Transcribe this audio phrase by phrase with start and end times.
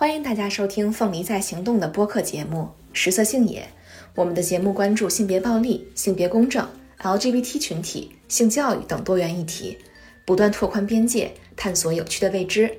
[0.00, 2.62] 欢迎大家收听《凤梨在行动》的播客节目
[2.94, 3.60] 《食色性也》。
[4.14, 6.66] 我们的节目关注性别暴力、性别公正、
[7.00, 9.76] LGBT 群体、性教育等多元议题，
[10.24, 12.74] 不断拓宽边界，探索有趣的未知。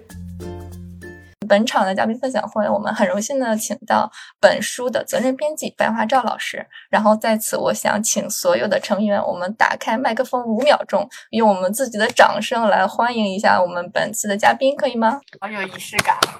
[1.51, 4.09] 本场的嘉宾分享会，我们很荣幸的请到
[4.39, 6.65] 本书的责任编辑白华照老师。
[6.89, 15.19] 然后在此，我想请所有的成员，我们打开麦克风五秒钟，用我们自己的掌声来欢迎一下我们本次的嘉宾，可以吗？
[15.41, 16.15] 好有仪式感。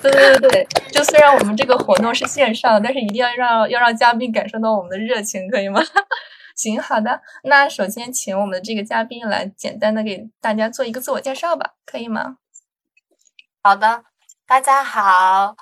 [0.00, 5.82] 对对对对，就虽然我们这个活动是线上，但是一定要让要让嘉宾感受到我们的热情，可以吗？
[6.56, 7.20] 行，好的。
[7.44, 12.38] 那首先请我们的这个嘉宾来简单的给大家做一个自我介绍吧，可以吗？
[13.62, 14.04] 好的。
[14.48, 15.56] 大家好，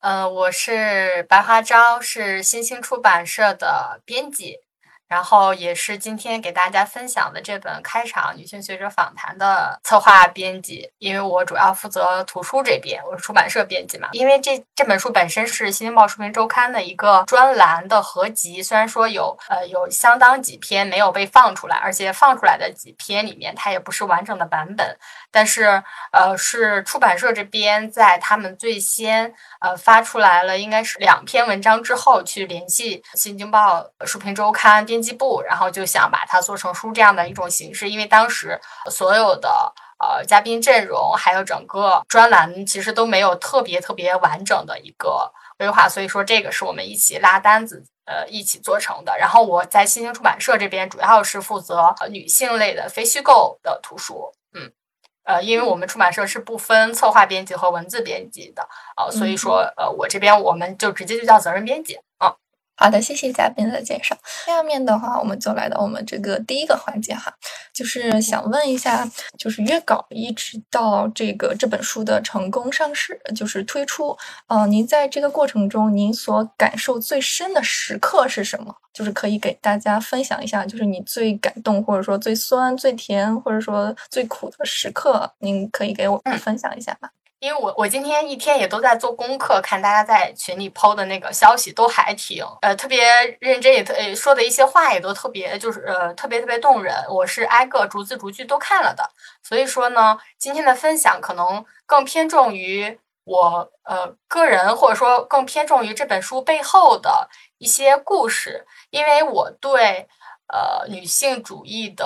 [0.00, 4.60] 嗯，我是白花昭，是新星出版社的编辑。
[5.08, 14.10] 然后也是今天给大家分享的这本开场女性学者访谈的策划编辑，因为我主要负责图书这边，我是出版社编辑嘛。
[14.12, 24.94] 因为这这本书本身是《新京报书评周刊》的一个专栏的合集，虽然说有呃有相当几篇没有被放出来，而且放出来的几篇里面它也不是完整的版本，
[25.32, 34.98] 但是呃是出版社这边在他们最先呃发出来了应该是两篇文章之后，去联系《新京报书评周刊》编。
[34.98, 49.16] 辑部，然后就想把它做成书这样的一种形式，因为当时所有的呃嘉宾阵容还有整个专栏其实都没有特别特别完整的一个规划，所以说这个是我们一起拉单子呃一起做成的。
[49.16, 54.34] 然后我在新兴出版社这边主要是负责女性类的非虚构的图书，
[55.28, 62.34] 呃，因为我们出版社是不分策划编辑和文字编辑的呃，所以说呃我这边我们就直接就叫责任编辑啊。
[62.80, 64.16] 好的，谢谢嘉宾的介绍。
[64.46, 67.34] 下面的话，我们就来到我们这个第一个环节哈，
[67.74, 69.04] 就是想问一下，
[69.36, 78.72] 就是约稿一直到这个这本书的成功上市，就是推出，呃，您在这个过程中，您所感受最深的时刻是什么？
[78.92, 87.08] 就是可以给大家分享一下，就是你最感动，或者说最酸、最甜，或者说最苦的时刻，您可以给我们分享一下吗？
[87.40, 93.04] 因为我我今天一天也都在做功课，看大家在群里抛的那个消息，都还挺呃特别
[93.40, 96.94] 认真，也特说的一些话也都特别就是呃特别特别动人。
[97.08, 99.08] 我是挨个逐字逐句都看了的，
[99.42, 107.28] 所以说呢，今天的分享可能更偏重于我呃个人，或者说更偏重于这本书背后的
[107.58, 110.08] 一些故事，因为我对。
[110.50, 112.04] 呃，女性主义的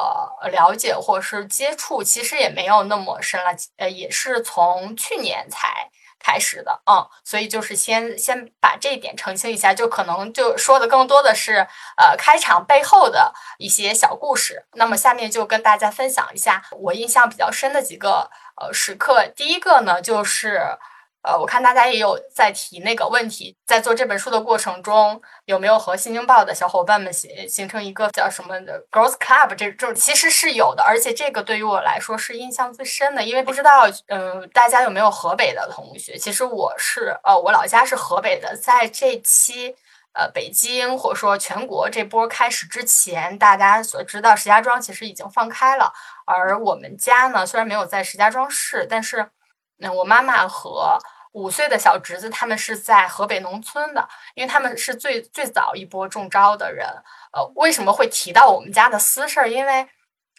[0.50, 3.50] 了解或是接触，其实也没有那么深了。
[3.76, 11.66] 呃，也是从去年才开始的，嗯，所以就是先先把这一点澄清一下，就可能就说的更多的是
[11.96, 14.66] 呃开场背后的一些小故事。
[14.72, 18.28] 那么下面就跟大家分享一下我印象比较深的几个
[18.60, 19.26] 呃时刻。
[19.36, 20.78] 第一个呢，就是。
[21.22, 29.94] 呃，我看大家也有在提那个问题，在做这本书的过程中，有没有和《新京报》的小伙伴们形形成一个叫什么的 Girls Club 这种？
[29.94, 36.18] 其实是有的，而且这个对于我来说是印象最深的，因为不知道，嗯，大家有没有河北的同学？
[36.18, 39.76] 其实我是，呃，我老家是河北的，在这期，
[40.14, 45.92] 呃，北京或者说全国这波开始之前，大家所知道石家庄其实已经放开了，
[46.24, 49.30] 而我们家呢，虽然没有在石家庄市，但是。
[49.82, 50.98] 那我妈妈和
[51.32, 56.86] 五岁的小侄子，他们是在河北农村的，因为他们是最最早一波中招的人。
[57.32, 59.50] 呃，为什么会提到我们家的私事儿？
[59.50, 59.88] 因为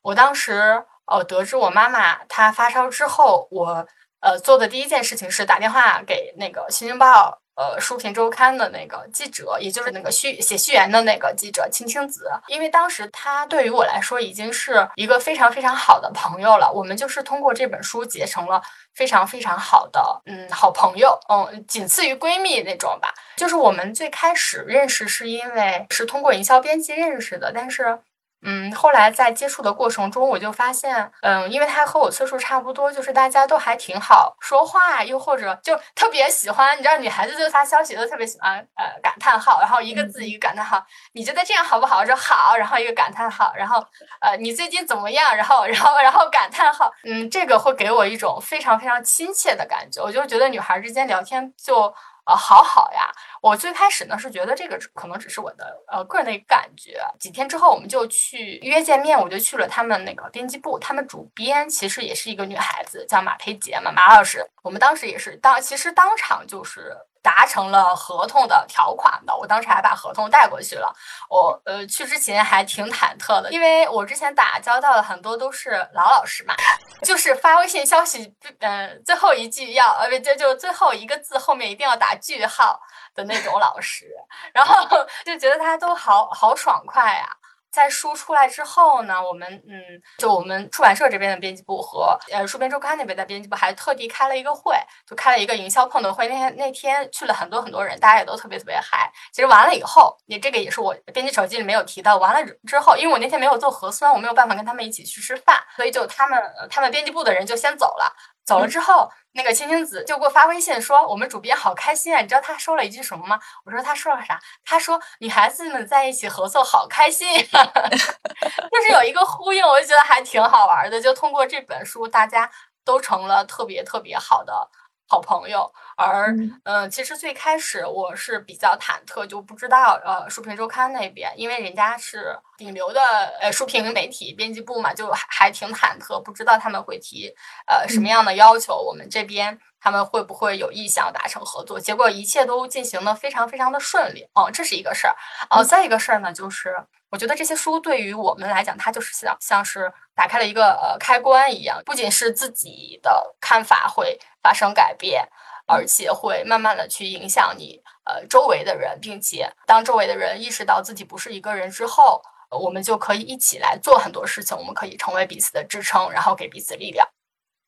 [0.03, 3.87] 我当时呃得知我妈妈她发烧之后，我
[4.21, 7.39] 呃做的第一件事情是打电话给那个《新京报》。
[7.55, 16.71] 呃，书评周刊的那个记者，也就是那个序写序言的那个记者青青子，因为当时他对于我来说已经是一个非常非常好的朋友了。
[16.71, 18.61] 我们就是通过这本书结成了
[18.95, 23.13] 非常非常好的嗯好朋友，嗯，仅次于闺蜜那种吧。
[23.35, 27.99] 就是我们最开始认识是因为是通过营销编辑认识的，但是。
[28.45, 41.99] 嗯，后来在接触的过程中，我就发现，嗯，因为他和我岁数差不多，就是大家都还挺好说话，又或者就特别喜欢，你知道，女孩子就发消息都特别喜欢，呃，感叹号，然后一个字一个感叹号，你觉得这样好不好？
[41.99, 43.83] 我说好，然后一个感叹号，然后，
[44.19, 45.35] 呃，你最近怎么样？
[45.35, 51.93] 然后，然后，然后感叹号，嗯，这个会给我一种非常非常亲切的感觉，我就觉得女孩之间聊天就。
[52.25, 53.11] 呃，好好呀！
[53.41, 57.03] 我最开始呢是觉得这个可能只是我的呃个人的一个感觉。
[57.19, 60.79] 几天之后，我们就去约见面，我就去了他们那个编辑部。
[60.79, 64.45] 他们主编其实也是一个女孩子，叫马培杰嘛，马老师。
[64.61, 69.35] 我们当时也是当，其实当场就是达成了合同的条款的。
[69.35, 70.93] 我当时还把合同带过去了。
[71.29, 76.53] 我呃去之前还挺忐忑的，因为我之前打交道的很多都是老老师嘛，
[77.01, 82.79] 就是发微信消息，嗯，最后一句要呃不就就最后一个字后面一定要打句号
[83.15, 84.05] 的那种老师，
[84.53, 84.85] 然后
[85.25, 87.29] 就觉得他都好好爽快呀。
[87.73, 89.81] 在书出来之后呢，我们嗯，
[90.19, 94.77] 就我们出版社这边的编辑部和呃书编周刊那边的编辑部还特地开了一个会，
[95.07, 96.27] 就开了一个营销碰头会。
[96.27, 99.11] 那天那天去了很多很多人，大家也都特别特别嗨。
[99.31, 102.17] 其实完了以后，也这个也是我编辑手机里没有提到。
[102.17, 108.15] 完了之后，因为我那天没有做核酸，我没有办法跟他们一起去吃饭，所以就他们他们编辑部的人就先走了。
[108.45, 112.21] 走了之后，那个青青子就给我发微信说：“我们主编好开心啊！
[112.21, 117.27] 你知道他说了一句什么吗？”我说：“他说了啥？”他说：“女孩子们在一起合作好开心。
[117.49, 121.01] ”就是有一个呼应，我就觉得还挺好玩的。
[121.01, 122.49] 就通过这本书，大家
[122.83, 124.69] 都成了特别特别好的。
[125.13, 132.99] 好朋友，而嗯，其实最开始我是比较忐忑，就不知道呃，书评周刊那边，因为人家是顶流的
[133.39, 137.31] 呃书评媒体编辑部嘛，就还还挺忐忑，不知道他们会提
[137.67, 141.79] 呃什么样的要求，我们这边他们会不会有意向达成合作？
[141.79, 145.15] 结果一切都进行的非常非常的顺利，哦，这是一个事儿，
[145.51, 146.75] 哦，再一个事儿呢，就是
[147.11, 149.93] 我觉得这些书对于我们来讲，它就是像像是。
[150.15, 155.27] 打开了一个呃开关一样，不仅是自己的看法会发生改变，
[155.65, 167.07] 而且会慢慢的去影响你呃周围的人，并且当周围的人意识到自己不是一个人之后，我们就可以一起来做很多事情，我们可以成为彼此的支撑，然后给彼此力量。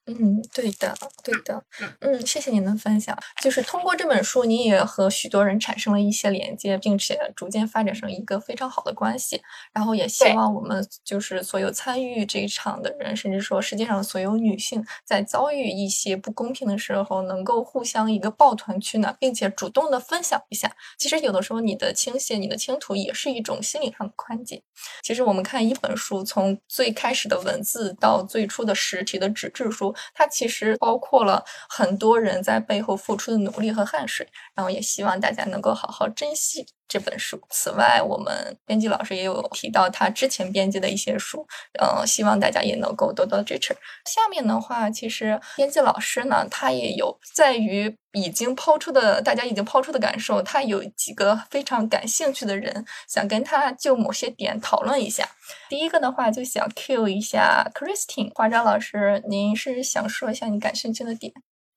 [0.07, 1.63] 嗯，对的，对的，
[1.99, 3.17] 嗯，谢谢您的分享。
[3.41, 9.41] 就是通过这本书，你也和许多人产生了一些连接，并且逐渐发展成一个非常好的关系。
[9.73, 20.71] 然后也希望我们就是所有参与这一场的人，甚至说世界上所有女性，在遭遇一些不公平的时候，能够互相一个抱团取暖，并且主动的分享一下。
[20.99, 24.61] 其实有的时候，你的倾泻、你的倾吐，也是一种心理上的宽解。
[25.01, 29.94] 其实我们看一本书，从最开始的文字到最初的实体的纸质书。
[30.13, 36.65] 它其实包括了很多人在背后付出的努力和汗水，然后也希望大家能够好好珍惜。
[36.87, 37.41] 这本书。
[37.49, 41.45] 此外，我们编辑老师也有提到他之前编辑的一些书，
[41.81, 43.75] 嗯，希望大家也能够多多支持。
[44.05, 55.27] 下面的话，其实编辑老师呢，他也有在于已经抛出的大家已经抛出的感受，他有几个非常感兴趣的人，想跟他就某些点讨论一下。
[55.69, 61.33] 第一个的话，就想 Q 一下 Christine 华章老师，您是想说一下你感兴趣的点？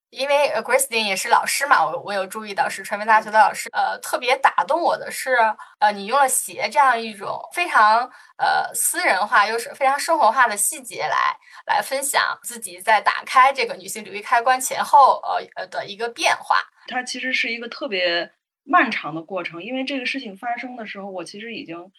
[0.09, 3.69] 因为 Christine 也是老师嘛，我我有注意到是传媒大学的老师。
[3.71, 5.37] 呃，特别打动我的是，
[5.79, 16.57] 呃，你用了鞋这样一种非常呃私人化又是非常生活化的细节来来分享自己在打开这个女性主义开关前后呃呃的一个变化。
[16.87, 18.31] 它其实是一个特别
[18.63, 21.91] 漫长的过程，因为这个事情发生的时候，我其实已经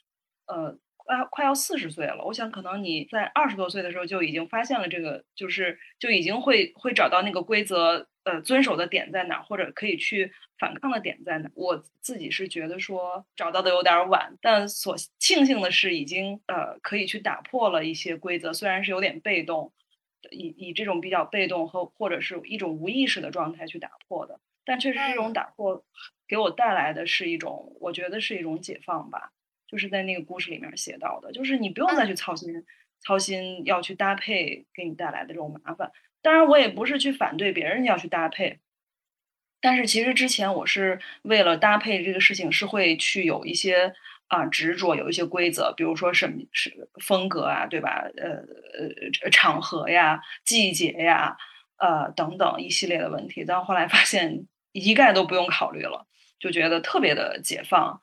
[0.47, 0.79] 呃。
[1.05, 11.51] 快快要四十岁了，我想可能你在二十多岁的时候就已经发现了这个，就是就已经会会找到那个规则，呃，遵守的点在哪，或者可以去反抗的点在哪。
[11.55, 19.73] 我自己是觉得说找到的有点晚，但所庆幸的是已经呃可以去打破了一些规则，虽然是有点被动，
[20.31, 25.85] 以以这种比较被动和或者是一种无意识的状态去打破的，但确实这种打破
[26.29, 29.33] 给我带来的是一种，我觉得是一种解放吧。
[29.71, 32.65] 就是在那个故事里面写到的，就是你不用再去操心，
[32.99, 35.93] 操心要去搭配给你带来的这种麻烦。
[36.23, 38.59] 当然，我也不是去反对别人要去搭配，
[39.61, 43.93] 但是其实之前我是为了搭配这个事情是会去有一些
[44.27, 48.05] 啊执着，有一些规则，比如说什么是风格啊，对吧？
[48.17, 48.29] 呃
[49.23, 51.37] 呃，场合呀、季节呀，
[51.79, 53.45] 呃等等一系列的问题。
[53.47, 56.07] 但后来发现一概都不用考虑了，
[56.39, 58.03] 就觉得特别的解放。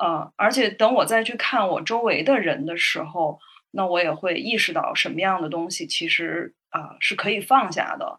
[0.00, 3.38] 呃，而且等我再去看我周围的人的时候，
[3.70, 8.18] 那我也会意识到什么样的东西其实啊是可以放下的，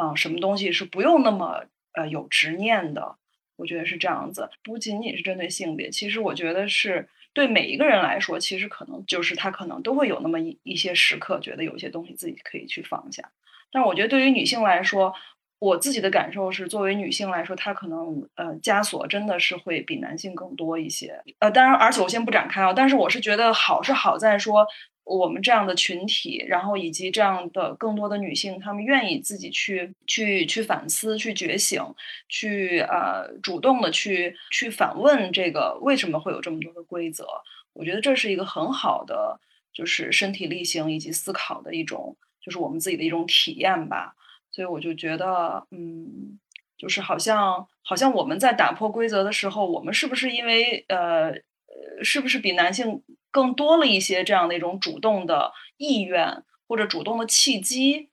[0.00, 3.16] 嗯，什么东西是不用那么呃有执念的。
[3.56, 13.30] 我觉得是这样子，不仅仅是针对性别，其实我觉得是对每一个人来说，其实可能就是他可能都会有那么一一些时刻，觉得有些东西自己可以去放下。
[13.70, 15.14] 但我觉得对于女性来说，
[15.64, 21.22] 我自己的感受是，作为女性来说，她可能呃枷锁真的是会比男性更多一些。
[21.38, 22.70] 呃，当然，而且我先不展开啊。
[22.74, 24.66] 但是我是觉得好是好在说，
[25.04, 31.82] 我们这样的群体，然后以及这样的更多的女性，她们愿意自己去去去反思、去觉醒、
[32.28, 37.26] 去呃主动的去去反问这个为什么会有这么多的规则。
[37.72, 39.40] 我觉得这是一个很好的，
[39.72, 44.14] 就是身体力行以及思考的一种，就是我们自己的一种体验吧。
[44.54, 46.38] 所以我就觉得，嗯，
[46.78, 51.34] 就是好像好像我们在打破规则的时候，我们是不是因为呃，
[52.04, 58.10] 是不是比男性更多了一些这样的一种主动的意愿或者主动的契机？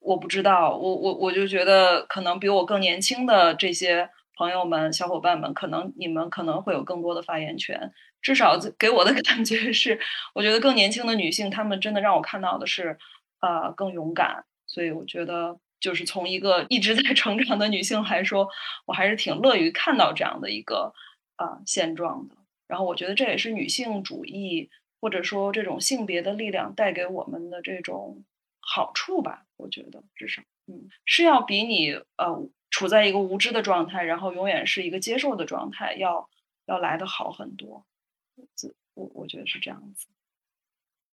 [0.00, 7.92] 我不知道，我我我就觉得可能比我更年轻的这些朋友们、小伙伴们，可能你们可能会有更多的发言权。
[8.22, 10.00] 至少 给我的感觉是，
[10.34, 12.96] 我觉得更年轻的女性，她们真的让我看到的是，
[13.40, 14.44] 呃，更勇敢。
[14.68, 18.48] 所以我觉得，就是从一个一直在成长的女性来说，
[18.86, 20.92] 我还是挺乐于看到这样的一个
[21.36, 22.36] 啊现状的。
[22.68, 24.70] 然后我觉得这也是女性主义
[25.00, 28.24] 或者说这种性别的力量带给我们的这种
[28.60, 29.46] 好处吧。
[29.56, 36.28] 我觉得至少，嗯，是要比你呃处在一个无知的状态，然后永远是一个接受的状态，要
[36.66, 37.86] 要来的好很多。
[38.94, 40.06] 我我觉得是这样子。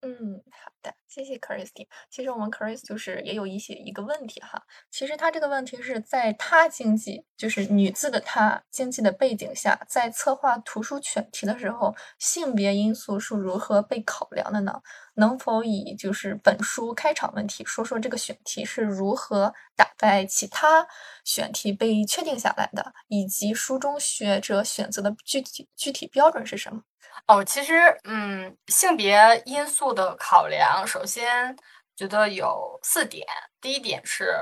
[0.06, 1.88] 嗯，好的，谢谢 Christy。
[2.10, 4.62] 其实我们 Chris 就是也有一些一个问题哈。
[4.90, 14.78] 其实他这个问题是在他经济，就是女字的他经济的背景下，在策划图书选题的时候，性别因素是如何被考量的呢？
[15.14, 20.86] 能否以就是本书开场问题说说这个选题是如何打败其他
[21.24, 26.82] 选题被确定下来的，以及书中学者选择的具体具体标准是什么？
[27.26, 31.56] 哦，其实，嗯，性别因素的考量，首先
[31.96, 33.26] 觉得有四点。
[33.62, 34.34] 第一点是，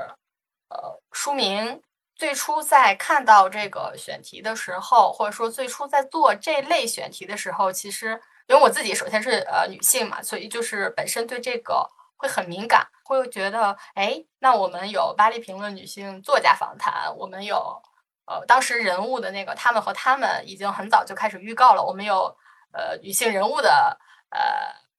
[0.67, 1.81] 呃，书名
[2.13, 17.81] 最初在看到这个选题的时候，或者说最初在做这类选题的时候，其实因为我自己首先是呃女性嘛，所以就是本身对这个会很敏感，会觉得，哎，那我们有巴黎评论女性作家访谈，我们有，
[18.25, 22.35] 呃，当时人物的那个他们和他们已经很早就开始预告了，我们有。
[22.73, 23.97] 呃，女性人物的
[24.31, 24.41] 呃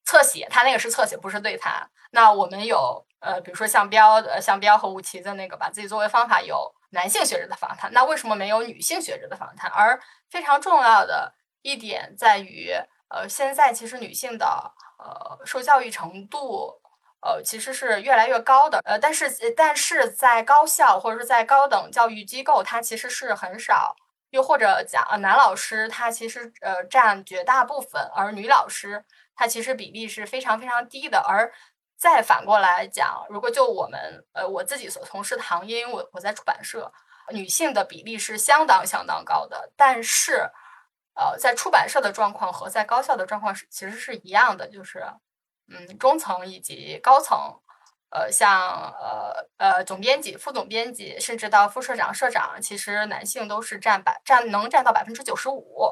[0.05, 1.91] 侧写，他那个是侧写，不是对谈。
[2.13, 7.93] 那我们有呃，比如说向彪呃向彪和吴奇的那个把自己作为方法，有男性学者的访谈。
[7.93, 9.71] 那为什么没有女性学者的访谈？
[9.71, 10.01] 而
[10.31, 12.73] 非常重要的一点在于，
[13.09, 16.81] 呃，现在其实女性的呃受教育程度
[17.21, 18.81] 呃其实是越来越高的。
[18.85, 23.97] 呃，但是但是在高校或者是在高等教育机构，它其实是很少。
[24.35, 29.05] 又或者讲，男老师他其实呃占绝大部分，而女老师
[29.37, 31.21] 她其实比例是非常非常低的。
[31.21, 31.53] 而
[31.97, 36.93] 再反过来讲，如果就我们呃我自己所从事的行业，因为我我在出版社，
[37.31, 39.71] 女性的比例是相当相当高的。
[39.77, 40.51] 但是
[41.15, 45.07] 呃在出版社的状况和在高校的状况是其实是一样的，就是
[45.69, 47.61] 嗯中层以及高层。
[48.15, 55.91] 呃，像呃呃总编辑、副总编辑，甚至到副社长、社长，其实男性都是占百占能占到百分之九十五，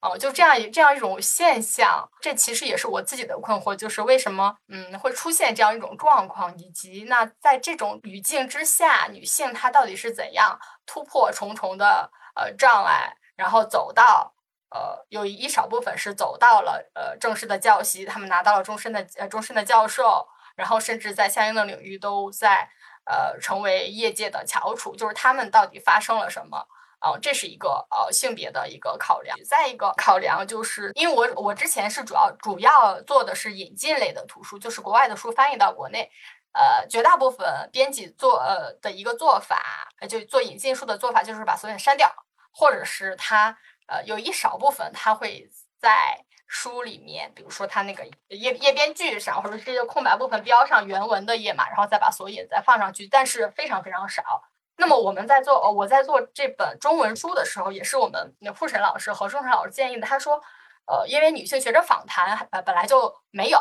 [0.00, 14.32] 哦，就这样一这样一种现象，这其实也是我自己的困惑，就是为什么嗯会出现这样一种状况，以及那在这种语境之下，女性她到底是怎样突破重重的呃障碍，然后走到
[14.70, 20.26] 呃有一少部分是走到了呃正式的教习，他们拿到了终身的呃终身的教授。
[20.58, 22.68] 然后甚至在相应的领域都在
[23.04, 26.58] 呃成为业界的翘楚，就是他们到底发生了什么
[26.98, 27.16] 啊？
[27.22, 29.38] 这是一个呃性别的一个考量。
[29.48, 36.10] 再一个考量就是，因为我我之前是主要主要做的是引进类的图书，就是国外的书翻译到国内，
[36.52, 42.12] 呃，绝大部分编辑做呃的一个做法，就做引进书的做法就是把所有删掉，
[42.50, 45.48] 或者是他呃有一少部分他会
[45.78, 46.24] 在。
[46.48, 54.42] 书里面，比如说它那个页页边距上，或者这些空白部分标上原文的页码，然后再把索引再放上去，但是非常非常少。
[54.76, 60.06] 那么我们在做，我在做这本中文书的时候，也是我们那复审老师和中审老师建议的。
[60.06, 60.42] 他说，
[60.86, 63.60] 呃，因为女性学者访谈呃本来就没有，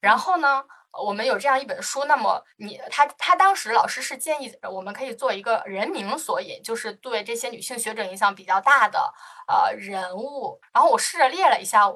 [0.00, 0.64] 然后呢。
[0.96, 9.12] 我们有这样一本书，那么你他他当时老师是建议我们可以做一个人名索引，就是对这些女性学者影响比较大的
[9.48, 10.60] 呃人物。
[10.72, 11.88] 然后我试着列了一下，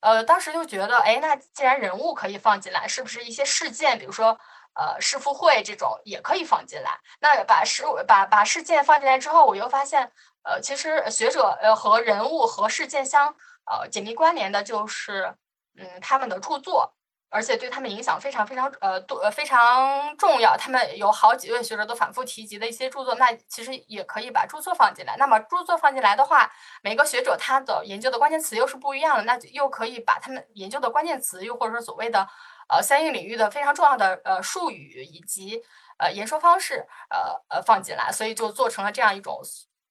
[0.00, 4.38] 呃，当时就觉得，哎，那既然人物可以放进来，是不是一些事件，比如说
[4.74, 7.00] 呃世妇会这种也可以放进来？
[7.20, 10.12] 那把事把把事件放进来之后，我又发现，
[10.42, 13.34] 呃，其实学者呃和人物和事件相
[13.64, 15.34] 呃紧密关联的就是
[15.76, 16.94] 嗯他们的著作。
[17.28, 25.16] 而且对他们影响非常非常呃多呃非常重要，他们有好几位学者都反复提及的一些著作，那其实也可以把著作放进来。
[25.18, 26.50] 那么著作放进来的话，
[26.82, 32.26] 每个学者他的研究的关键词又是不一样的，那就又可以把他们研究的关键词，又或者说所谓的
[32.68, 35.60] 呃相应领域的非常重要的呃术语以及
[35.98, 39.40] 呃言说方式呃呃放进来，所以就做成了这样一种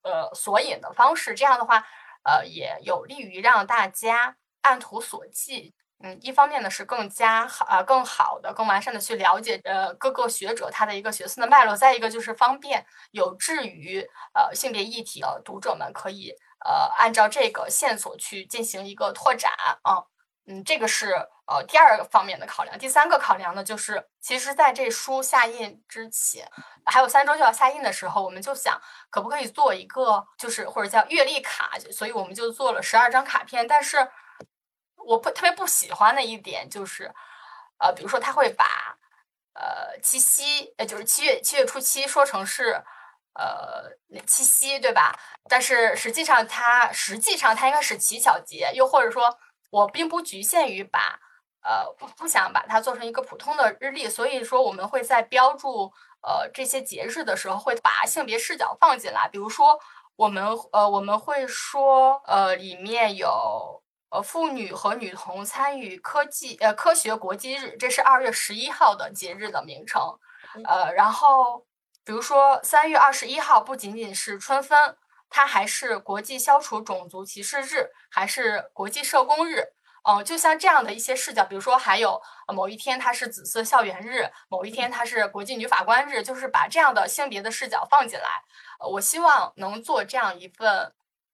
[0.03, 1.33] 呃索引的方式。
[1.33, 1.85] 这样的话，
[2.23, 5.73] 呃也有利于让大家按图索骥。
[6.05, 16.31] 嗯，一方面呢是更加好呃更好的、更完善的去了解呃各个学者他的一个学思的脉络，再一个就是方便有志于呃性别议题的读者们可以
[16.63, 20.03] 呃按照这个线索去进行一个拓展啊。
[20.47, 21.11] 嗯，这个是
[21.47, 22.77] 呃第二个方面的考量。
[22.77, 26.47] 第三个考量呢，就是其实在这书下印之前，
[26.85, 33.67] 还有三周就要下印的时候，我们就想可不可以做一个，就是或者叫阅历卡，所以我们就做了十二张卡片。
[33.67, 34.07] 但是
[35.05, 37.13] 我不特别不喜欢的一点就是，
[37.77, 38.97] 呃，比如说他会把
[39.53, 42.83] 呃七夕，呃就是七月七月初七说成是
[43.33, 43.91] 呃
[44.25, 45.17] 七夕，对吧？
[45.49, 49.37] 但是实际上它实际上它应该是乞巧节，又或者说。
[49.71, 51.19] 我并不局限于把，
[51.61, 59.27] 呃，不不想把它做成一个普通的日历，所以说我们会在标注呃这些节日的时候，会把性别视角放进来。
[59.27, 59.77] 比如说，
[60.15, 63.83] 我们呃我们会说，呃里面有
[64.15, 70.01] 呃妇女和女童参与科技呃科学国际日，这是二月十一号的节日的名称。
[70.63, 71.65] 呃，然后
[72.05, 74.97] 比如说三月二十一号不仅仅是春分。
[75.27, 79.65] 它还是国际消除种族歧视日，还是国际社工日，
[80.03, 82.21] 嗯，就像这样的一些视角，比如说还有
[82.53, 88.29] 某一天它是紫色校园日，某一天它是国际女法官日，就是把这样的性别的视角放进来。
[88.87, 90.69] 我希望能做这样一份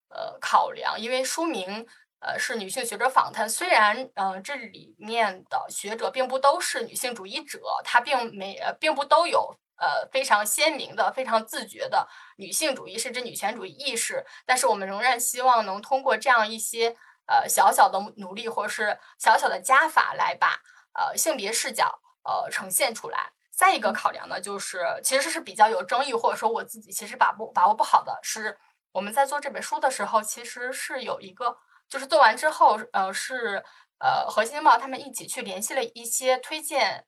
[0.10, 1.86] 呃考量，因为书名
[2.22, 9.58] 呃是女性学者访谈，虽然嗯这里面的学者并不都是女性主义者，她并没呃并不都有。
[9.78, 20.62] 呃，非常鲜明的、非常自觉的女性主义甚至女权主义意识，但是我们仍然希望能通过这样一些呃小小的努力，或者是小小的加法，来把
[20.94, 23.32] 呃性别视角呃呈现出来。
[23.50, 28.56] 再一个考量呢，就是其实是比较有争议，或者说我自己其实把不把握不好的是，
[28.92, 31.58] 我们在做这本书的时候，其实是有一个，
[31.92, 33.62] 就是做完之后，呃，是
[34.00, 37.06] 呃和新京报他们一起去联系了一些推荐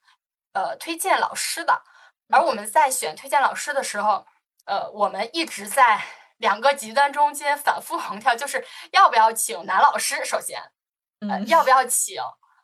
[0.51, 1.83] 呃推荐老师的。
[2.29, 4.25] 而我们在选推荐老师的时候，
[4.65, 6.03] 呃，我们一直在
[6.37, 10.25] 两个极端中间反复横跳，就是要不要请男老师？
[10.25, 10.61] 首先，
[11.29, 12.21] 呃，要不要请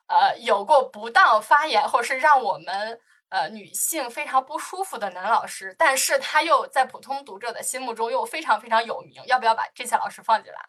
[0.07, 2.99] 呃有过不当发言或者是让我们
[3.29, 5.75] 呃女性非常不舒服的男老师？
[5.77, 10.59] 但是他又在普通读者的心目中又非常非常有名，要不要把这些老师放进来？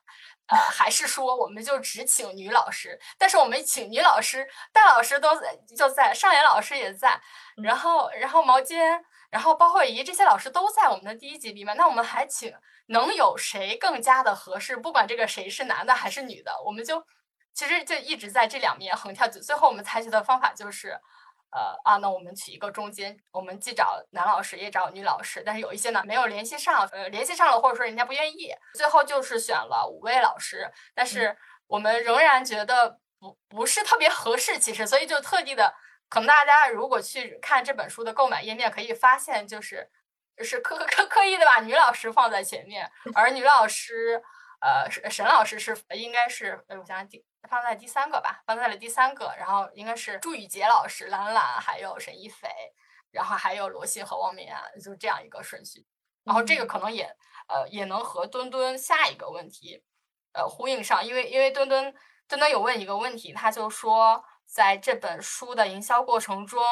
[0.47, 2.99] 呃，还是说我们就只请女老师？
[3.17, 7.21] 但是我们请女老师，戴老师都在，就在，上野老师也在，
[7.63, 11.77] 然后，然后毛尖，然后包括姨这些老师都在我们的第一集里面。
[11.77, 12.53] 那我们还请，
[12.87, 14.77] 能有谁更加的合适？
[14.77, 17.03] 不管这个谁是男的还是女的，我们就
[17.55, 19.29] 其实就一直在这两面横跳。
[19.29, 21.01] 最后我们采取的方法就是。
[21.53, 31.37] 呃啊，那我们取一个中间，我们既找男老师也找女老师，但是有一些呢没有联系上，呃，联系上了或者说人家不愿意，最后就是选了五位老师，但是
[31.67, 35.75] 我们仍然觉得不不是特别合适，其实，所以就特地的，
[36.09, 39.91] 可能大家如果去看这本书的购买页面，可以发现就是
[40.39, 44.23] 是刻刻刻意的把女老师放在前面，而女老师，
[44.61, 47.25] 呃，沈沈老师是应该是，我想想第。
[47.49, 52.49] 放在第三个吧，放在了第三个，然后应该是朱雨洁老师、兰兰，还有沈一斐，
[53.11, 55.87] 然后还有罗欣和汪明安，就这样一个顺序。
[56.23, 57.05] 然后这个可能也
[57.49, 59.83] 呃也能和墩墩下一个问题
[60.35, 61.95] 呃呼应上，因为因为墩墩
[62.29, 66.63] 墩墩有问一个问题，他就说在这本书的营销过程中，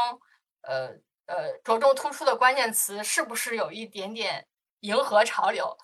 [0.61, 0.89] 呃
[1.25, 4.47] 呃着重突出的关键词是不是有一点点
[4.81, 5.79] 迎合潮流？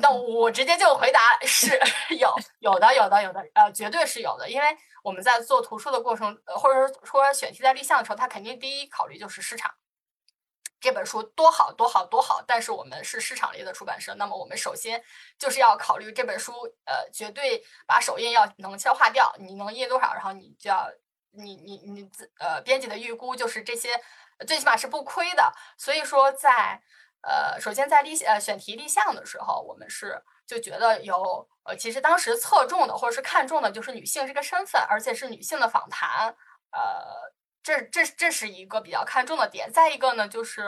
[0.00, 1.80] 那我直接就回答是
[2.20, 9.74] 有有的有的有的呃，绝对是有的，因为我们在做图书的过程，或者说选题在立项的时候，它肯定第一考虑就是市场。
[10.78, 15.02] 这本书多好多好多好，但是我们是市场类的出版社，那么我们首先
[15.38, 16.52] 就是要考虑这本书，
[16.84, 20.86] 呃，绝对把首页要能消化掉，你能印多少，然后你就要
[21.32, 23.88] 你你你自呃编辑的预估就是这些，
[24.46, 26.82] 最起码是不亏的，所以说在。
[27.20, 36.28] 呃，首先在立呃选题立项的时候，我们是就觉得有呃，其实当时侧重的或者是看重的就是女性这个身份，而且是女性的访谈，
[36.70, 39.70] 呃，这这这是一个比较看重的点。
[39.72, 40.62] 再一个呢，就是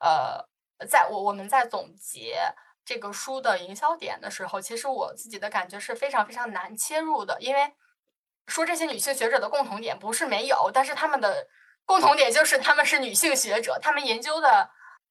[0.00, 0.46] 呃，
[0.86, 2.38] 在我我们在总结
[2.84, 7.72] 这个书的营销点的时候，其实我自己的感觉是非常非常难切入的，因为
[8.46, 11.48] 说这些女性学者的共同点不是没有，但是他们的
[11.86, 14.70] 共同点就是他们是女性学者，他们研究的。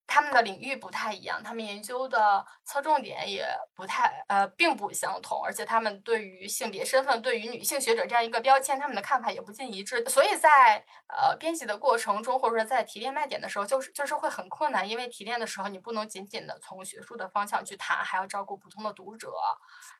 [0.10, 3.46] 他们的领域不太一样，他们研究的侧重点也
[3.76, 10.04] 不太呃，并不相同，而且他们对于性别身份、对于女性学者这样一个标签，他们的看法也不尽一致。
[10.10, 19.32] 所以在呃编辑的过程中，或者说在提炼卖点的时候，就是就是会很困难，因为提炼的时候你不能仅仅的从学术的方向去谈，还要照顾普通的读者。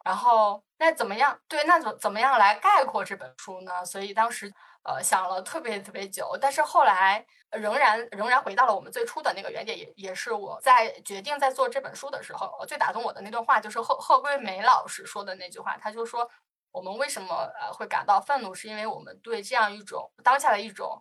[0.04, 1.40] 然后那怎么样？
[1.48, 3.86] 对，那怎怎么样来概括这本书呢？
[3.86, 4.52] 所以当时。
[4.84, 16.28] 呃，想了特别特别久，但是后来仍然仍然回到了我们最初的那个原点，也也是我在决定在做这本书的时候，最打动我的那段话，就是贺贺桂梅老师说的那句话，他就说，
[16.72, 21.00] 我们为什么呃会感到愤怒，是因为我们对这样一种当下的一种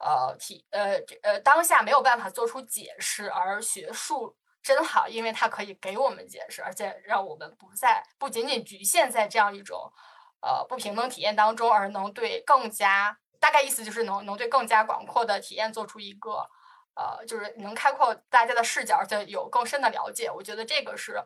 [0.00, 9.90] 呃体呃呃当下没有办法做出解释，而学术真好，因为它可以给我们解释，而且让我们不再不仅仅局限在这样一种。
[10.42, 16.48] 呃，不平等体验当中，而能对更加大概意思就是能能对更加广阔的体验做出一个
[16.94, 20.30] 呃，就是能开阔大家的视角，而且有更深的了解。
[20.30, 21.22] 我觉得这个是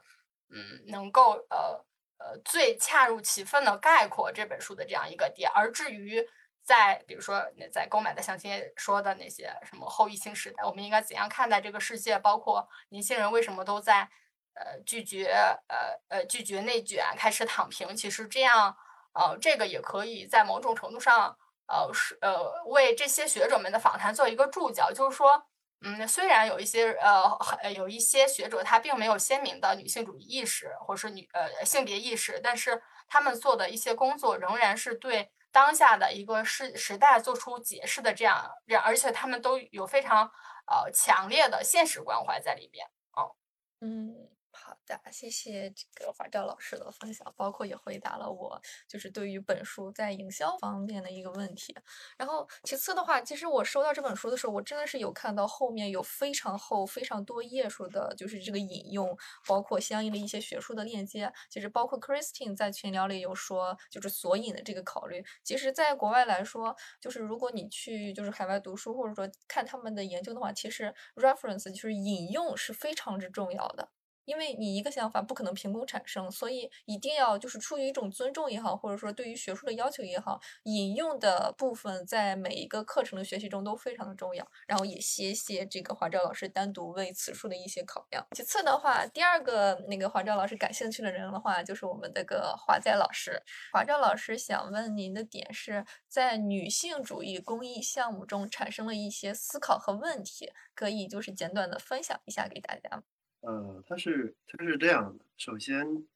[0.51, 1.85] 嗯，能够呃
[2.19, 5.51] 呃最恰如其分的概括这本书的这样一个点。
[5.55, 6.25] 而至于
[6.65, 12.19] 在比如说在购买的相亲说的那些什么后疫情时代，我们应该怎样看待这个世界？
[12.19, 14.09] 包括年轻人为什么都在
[14.55, 15.27] 呃拒绝
[15.69, 17.95] 呃呃拒绝内卷，开始躺平？
[17.95, 18.77] 其实这样。
[19.15, 25.47] 呃，这个也可以在某种程度上，呃，是呃，为这些学者们的访谈做一个注脚，就是说，
[25.83, 40.25] 嗯，虽然有一些呃，有一些学者他并没有鲜明的女性主义意识，或者是女呃性别意识，但是他们做的一些工作仍然是对当下的一个时时代做出解释的这样，这样，而且他们都有非常
[40.67, 43.37] 呃强烈的现实关怀在里边，哦，
[43.81, 44.34] 嗯。
[44.67, 51.77] 好的，谢谢这个华照老师的分享，包括也回答了我就是对于本书在营销方面的一个问题。
[52.17, 59.15] 然后其次的话，其实我收到这本书的时候，我真的是有看到后面有非常厚、非常多页数的，就是这个引用，
[59.47, 61.31] 包括相应的一些学术的链接。
[61.51, 65.23] 其实包括 Christine 在群聊里有说，就是索引的这个考虑。
[65.43, 73.91] 其实，在国外来说，就是如果你去就是海外读书，或者说看他们的研究的话，其实 reference 就是引用是非常之重要的。
[74.25, 84.47] 因为你一个想法不可能凭空产生，所以一定要就是出于一种尊重也好，或者说对于学术的要求也好，引用的部分在每一个课程的学习中都非常的重要。
[84.67, 88.27] 然后也谢谢这个华照老师单独为此书的一些考量。
[88.33, 93.43] 其次的话，第二个那个华照老师感兴趣的人的话，就是我们这个华在老师。
[93.73, 103.03] 华照老师想问您的点是在女性主义公益项目中产生了一些思考和问题，可以就是简短的分享一下给大家。
[103.45, 105.25] 呃，它是它是这样的。
[105.37, 106.07] 首先，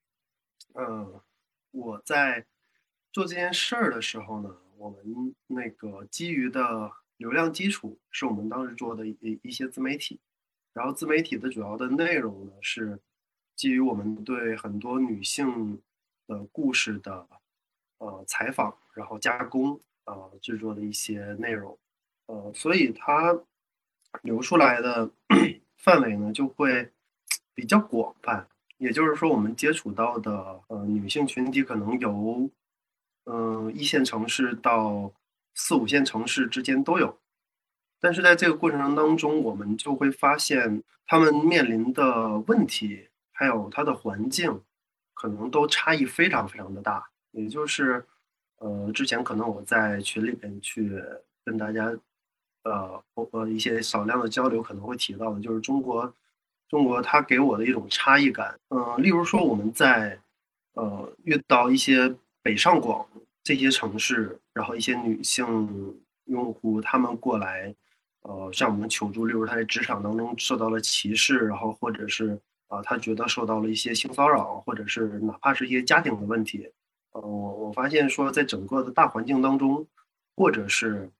[0.72, 1.22] 呃，
[1.72, 2.46] 我在
[3.12, 10.18] 做这件事儿的时候呢，我们那个基于的流量基础是我们当时做的一一些自媒体，
[10.72, 12.98] 然后自媒体的主要的内容呢是
[13.54, 15.82] 基于我们对很多女性
[16.26, 17.28] 的故事的
[17.98, 21.78] 呃采访，然后加工呃制作的一些内容，
[22.24, 23.38] 呃，所以它
[24.22, 25.10] 流出来的
[25.76, 26.90] 范围呢就会。
[27.58, 32.48] 比较广泛，也就是说，我们接触到的呃女性群体可能由
[33.24, 35.12] 嗯一线城市到
[35.56, 37.18] 四五线城市之间都有，
[37.98, 44.62] 但是在这个过程当中，我们就会发现他们面临的问题还有它的环境，
[45.12, 47.10] 可能都差异非常非常的大。
[47.32, 48.06] 也就是
[48.58, 51.02] 呃之前可能我在群里边去
[51.44, 51.92] 跟大家
[52.62, 56.14] 呃呃一些少量的交流，可能会提到的，就是中国。
[56.68, 60.18] 中国它给我的一种差异感，嗯，例如说我们在，
[60.74, 63.08] 呃，遇到一些北上广
[63.42, 67.74] 这些城市，然后一些女性用户他们过来，
[68.20, 76.70] 呃，向我们求助，例如他在职场当中受到了歧视，然后或者是啊，他觉得受到了一些性骚扰，或者是哪怕是一些家庭的问题，
[77.12, 79.86] 呃，我我发现说在整个的大环境当中，
[80.36, 81.10] 或者是，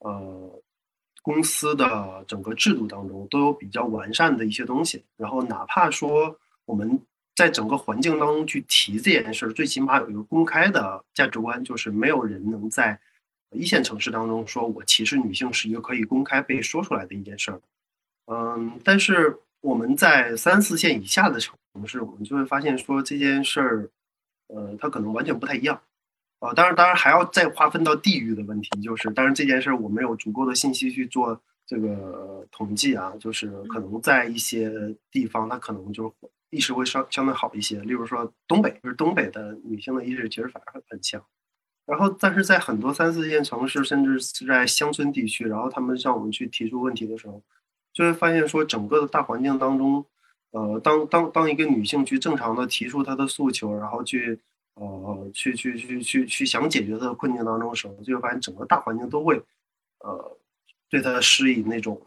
[0.00, 0.62] 呃。
[1.26, 7.02] 公司的整个制度当中都有比较完善的一些东西，然后哪怕说我们
[7.34, 12.96] 在整个环境当中去提这件事儿，最起码有一个公开的价值观，就是没有人能在
[13.50, 17.60] 一线城市当中说我歧视女性是一个可以公开被说出来的一件事儿。
[18.26, 21.56] 嗯，但是我们在三四线以下的城
[21.88, 23.90] 市，我们就会发现说这件事儿，
[24.46, 25.80] 呃，它可能完全不太一样。
[26.40, 34.70] 呃，当然，当然还要再划分到地域的问题，就是，当然这件事我没有足够的信息去做这个统计啊，就是可能在一些
[35.10, 36.14] 地方，它可能就
[36.50, 41.22] 意识会稍相对好一些，例如说东北，就是东北的女性的意识其实反而很强，
[41.86, 47.42] 然后但是在很多三四线城市，甚至是在乡村地区，然后他们向我们去提出问题的时候，
[47.94, 50.04] 就会发现说整个的大环境当中，
[50.50, 54.38] 呃，当当当一个女性去正常的提出她的诉求，然后去
[54.76, 59.42] 呃去去去去去想解决的困境当中的时候，就会发现整个大环境都会
[60.00, 60.38] 呃
[60.88, 62.00] 对他施以那种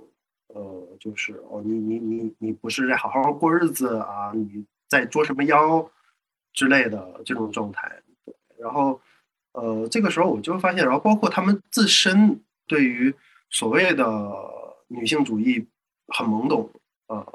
[0.48, 5.90] 呃就是哦你你你你不是在好好过日子啊，你在捉什么妖
[6.54, 8.02] 之类的这种状态，
[8.58, 9.02] 然后
[9.54, 13.14] 呃这个时候我就会发现，然后包括他们自身对于
[13.50, 14.32] 所谓的
[14.88, 15.68] 女性主义
[16.08, 16.70] 很懵懂，
[17.08, 17.26] 呃，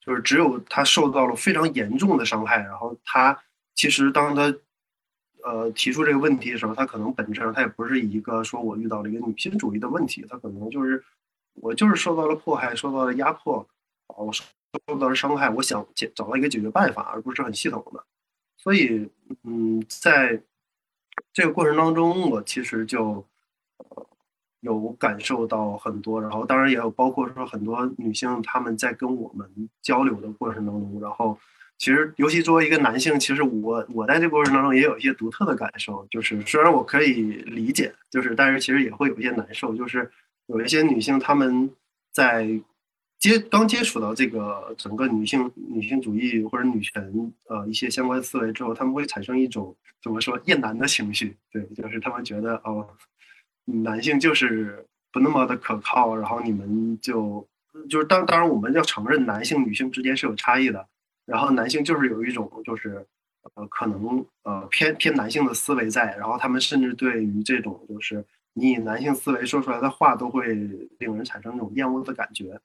[0.00, 3.40] 就是只有他受到了非常严重的伤害，然后他
[3.74, 4.52] 其实当他
[5.44, 11.02] 呃提出这个问题的时候，他可能本质上他也不是一个说我遇到了一个女性主义的问题，他可能就是
[11.54, 13.66] 我就是受到了迫害，受到了压迫，
[14.06, 14.44] 我受
[14.88, 18.04] 受到了伤害，我想解找到一个解决办法，而不是很系统的。
[18.56, 19.10] 所以，
[19.42, 20.42] 嗯，在
[21.32, 23.26] 这个过程当中，我其实就
[23.78, 24.06] 呃
[24.60, 31.38] 有感受到很多，然后当然也有包括说很多女性她们在跟我们交流的过程当中，然后
[31.80, 40.10] 其实尤其作为一个男性，其实我我在这过程当中也有一些独特的感受，就是虽然我可以理解，就是但是其实也会有一些难受，就是
[40.46, 41.70] 有一些女性她们
[42.12, 42.46] 在
[43.18, 52.86] 接刚接触到这个整个女性女性主义或者女权呃一些相关思维之后，她们会产生一种怎么说厌男的情绪，对，就是她们觉得哦。
[53.84, 57.46] 男性就是不那么的可靠，然后你们就
[57.88, 60.88] 就是当当然我们要承认男性女性之间是有差异的，
[61.30, 63.06] 然后男性就是有一种就是
[63.54, 70.52] 呃可能呃偏偏男性的思维在，然后他们甚至对于这种就是你以男性思维说出来的话都会
[70.98, 72.60] 令人产生那种厌恶的感觉。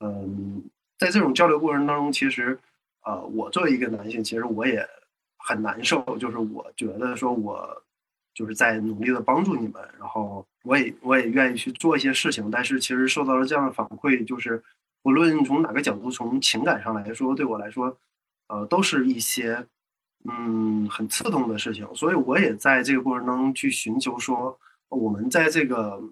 [0.00, 0.62] 嗯，
[0.98, 2.58] 在这种交流过程当中，其实
[3.04, 4.86] 呃我作为一个男性，其实我也
[5.38, 7.82] 很难受，就是我觉得说我。
[8.34, 14.64] 就是在努力的帮助你们，然后我也我也愿意去做一些事情，但是其实受到了这样的反馈，就是
[15.02, 17.96] 无论从哪个角度，从情感上来说，对我来说，
[18.48, 19.66] 呃，都是一些
[20.24, 26.02] 嗯很刺痛的事情，所以我也在这个过程当中去寻求说，我们在这个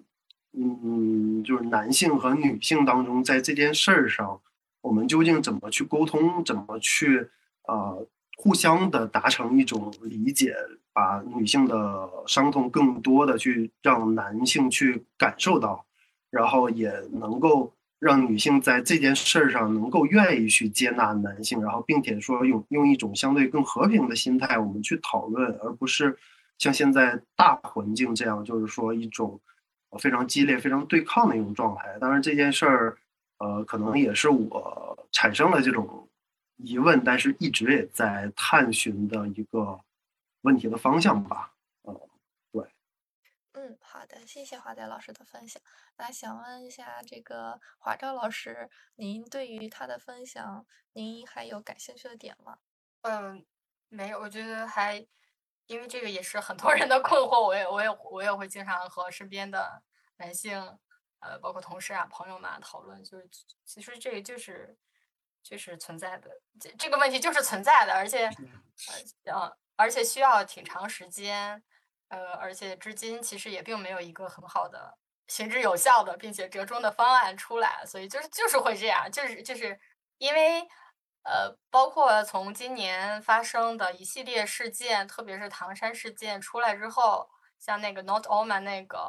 [0.53, 4.41] 嗯就是男性和女性当中，在这件事儿上，
[4.81, 7.29] 我们究竟怎么去沟通，怎么去
[7.67, 8.07] 呃？
[8.37, 10.55] 互相的达成一种理解，
[10.93, 15.85] 把女性的伤痛更多的去让男性去感受到，
[16.31, 17.71] 然后也能够
[18.01, 26.17] 让女性在这件事儿上能够愿意去接纳男性，然后并且说用用一种相对更和平的心态，我们去讨论，而不是
[26.57, 29.39] 像现在大环境这样，就是说一种
[29.99, 31.97] 非常激烈、非常对抗的一种状态。
[32.01, 32.97] 当然这件事儿，
[33.37, 36.07] 呃，可能也是我产生了这种。
[36.63, 39.79] 疑问，但是一直也在探寻的一个
[40.43, 41.50] 问题的方向吧。
[43.93, 45.61] 好的，谢谢华仔老师的分享。
[45.97, 52.57] 那想问一下，这个华照老师，您对于他的分享，您还有感兴趣的点吗？
[53.01, 53.45] 嗯，
[53.89, 55.05] 没有，我觉得还，
[55.65, 59.83] 因为这个也是很多人的困惑，我也，我也，我也会经常和身边的
[60.15, 60.57] 男性，
[61.19, 63.29] 呃，包括同事啊、朋友们讨论，就是
[63.65, 64.77] 其实这个就是。
[65.43, 68.29] 就是存在的，这这个问题就是存在的，而且，
[69.23, 71.63] 呃，而且需要挺长时间，
[72.11, 74.97] 呃，而且至今其实也并没有一个很好的
[75.27, 79.79] 行之有效的并且折中的方案出来，所以就是就是会这样，就是就是
[80.17, 80.61] 因为，
[81.23, 88.99] 呃，包括从今年发生的一系列事件，特别是唐山事件出来之后，像那个 Not All Man 那个，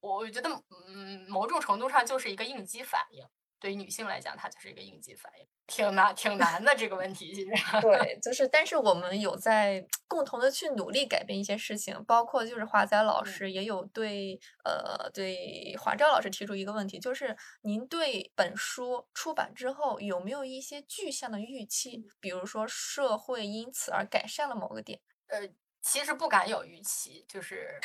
[0.00, 0.48] 我觉得，
[0.88, 3.22] 嗯，某种程度上就是一个应激反应。
[3.58, 7.34] 对于女性来讲，它就是一个应激反应，挺难，挺难的这个问题。
[7.34, 22.04] 其实， 对，就是，但是我们有在共同的去努力改变一些事情，包括就是华仔老师也有对，呃，对华照老师提出一个问题，就是您对本书出版之后有没有一些具象的预期？
[22.20, 25.00] 比如说社会因此而改善了某个点？
[25.28, 25.40] 呃，
[25.82, 27.80] 其实不敢有预期，就是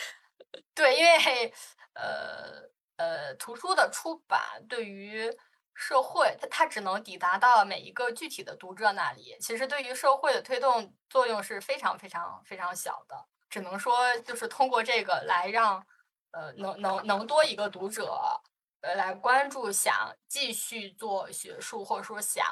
[0.75, 1.53] 对，因为
[1.93, 5.27] 呃呃，图书的出版对于
[5.73, 9.35] 社会，它它只能抵达到每一个具体的读者那里。
[9.39, 13.15] 其实对于社会的推动作用是非常非常非常小的，
[13.49, 15.83] 只能说就是通过这个来让，
[16.31, 18.39] 呃，能能能多一个读者，
[18.81, 22.45] 呃，来关注想继续做学术，或者说想，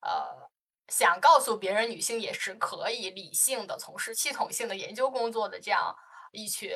[0.00, 0.50] 呃，
[0.88, 5.94] 想告诉别人女性也是可以理性的从事系统性的研究工作的这样
[6.32, 6.70] 一群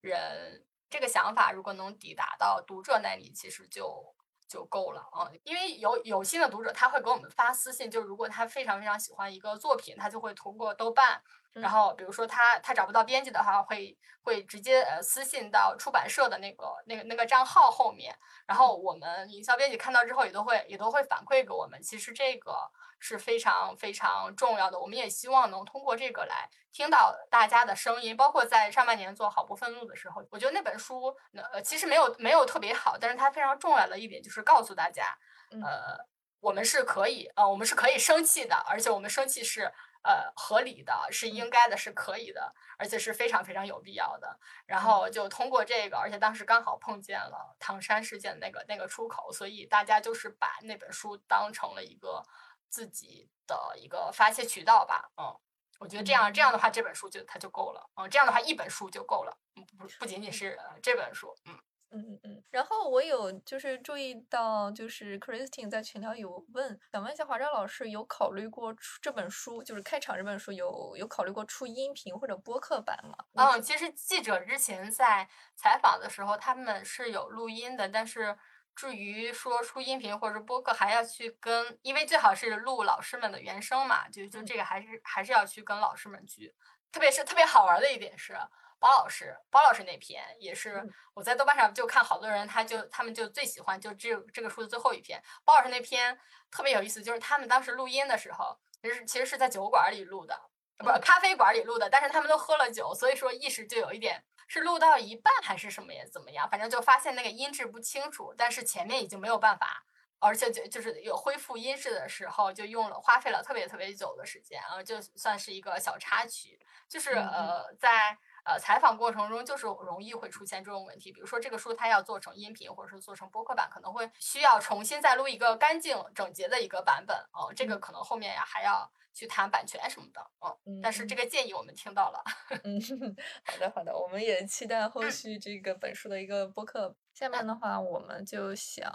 [0.00, 0.64] 人。
[0.90, 4.14] 这个想法如果能抵达到读者那里，其实就。
[4.48, 11.20] 就够了啊，因为有有新的读者，他会给我们发私信，就如果他非常非常喜欢一个作品，他就会通过豆瓣
[11.52, 21.82] 然后比如说他他找不到编辑的话，会会直接呃私信到出版社的那个那个那个账号后面，然后我们营销编辑看到之后也都会也都会反馈给我们。
[21.82, 22.52] 其实这个
[22.98, 28.16] 是非常非常重要的，我们也希望能通过这个来听到大家的声音。
[28.16, 35.16] 包括在上半年做好不愤怒的时候，我觉得那本书呃其实没有没有特别好，但是它非常重要的一点就是告诉大家，
[35.62, 36.06] 呃。
[36.40, 39.62] 我们是可以，呃，我们是可以生气的，而且我们生气是
[40.04, 44.38] 呃合理的，是应该的，是可以的，而且是非常非常有必要的。
[44.64, 52.22] 然后就通过这个，而且当时刚好碰见了唐山事件那个那个出口，所以大家就是把那本书当成了一个
[52.68, 55.10] 自己的一个发泄渠道吧。
[55.16, 55.34] 嗯，
[55.78, 57.88] 我觉得这样这样的话，这本书就它就够了。
[57.96, 59.36] 嗯，这样的话一本书就够了。
[59.56, 61.34] 嗯，不不仅仅是这本书。
[61.46, 61.58] 嗯。
[61.90, 73.16] 嗯嗯嗯，然后我有就是注意到，就是 Christine 在群聊有问，想问一下华章老师，有考虑过出这本书，就是开场这本书有有考虑过出音频或者播客版吗？
[73.36, 75.26] 嗯，其实记者之前在
[75.56, 78.36] 采访的时候，他们是有录音的，但是
[78.78, 86.54] 至于说出音频或者播客，还要去跟，因为最好是录老师们的原声嘛，就就这个还是还是要去跟老师们去，
[86.92, 88.38] 特别是特别好玩的一点是。
[88.80, 90.80] 包老师，包老师那篇也是
[91.12, 95.20] 我在豆瓣上就看好多人，他就他们就最喜欢就这这个书的最后一篇。
[95.44, 96.16] 包老师那篇
[96.48, 100.40] 特别有意思，就是他们当时录音的时候，其实其实是在酒馆里录的，
[100.76, 109.84] 不是咖啡馆里录的，但是他们都喝了酒，所以说意识就有一点是录到一半还是什么也怎么样，反正就发现那个音质不清楚，但是前面已经没有办法，
[110.18, 116.58] 而且就就是有恢复音质的时候，就用了花费了特别特别久的时间啊，就算是一个小插曲，
[116.88, 118.18] 就是呃在。
[118.48, 127.52] 呃，采访过程中就是容易会出现这种问题，比如说这个书它要做成音频或者是做成播客版，可能会需要重新再录一个干净整洁的一个版本哦。
[127.54, 130.30] 这个可能后面呀还要去谈版权什么的
[130.64, 130.80] 嗯。
[130.82, 132.24] 但是这个建议我们听到了。
[132.64, 132.80] 嗯，
[133.44, 136.96] 好的好的，我们也期待后续这个本书的一个播客。
[137.12, 138.88] 下面的话，我们就想，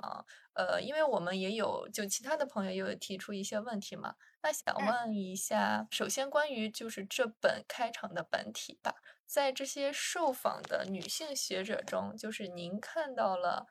[0.54, 8.96] 呃，因为我们也有就其他的朋友也有提出一些问题嘛，那想问一下，首先关于就是这本开场的本体吧。
[9.34, 13.65] 在这些受访的女性学者中，就是您看到了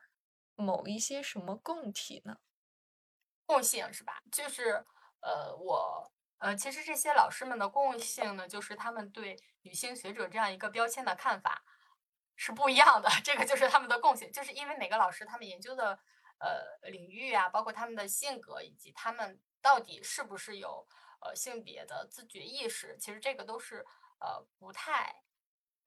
[0.57, 2.39] 某一些什么共体呢？
[3.47, 4.21] 共性是吧？
[4.33, 4.85] 就是
[5.21, 11.63] 呃，我呃，其实这些老师们的共性呢，就是他们对女性学者这样一个标签的看法
[12.35, 13.09] 是不一样的。
[13.23, 15.97] 这个就是他们的共性，就是因为每个老师他们研究的
[16.41, 20.85] 呃领域啊，包括他们的性格以及他们到底是不是有
[21.21, 23.87] 呃性别的自觉意识，其实这个都是
[24.19, 25.23] 呃不太。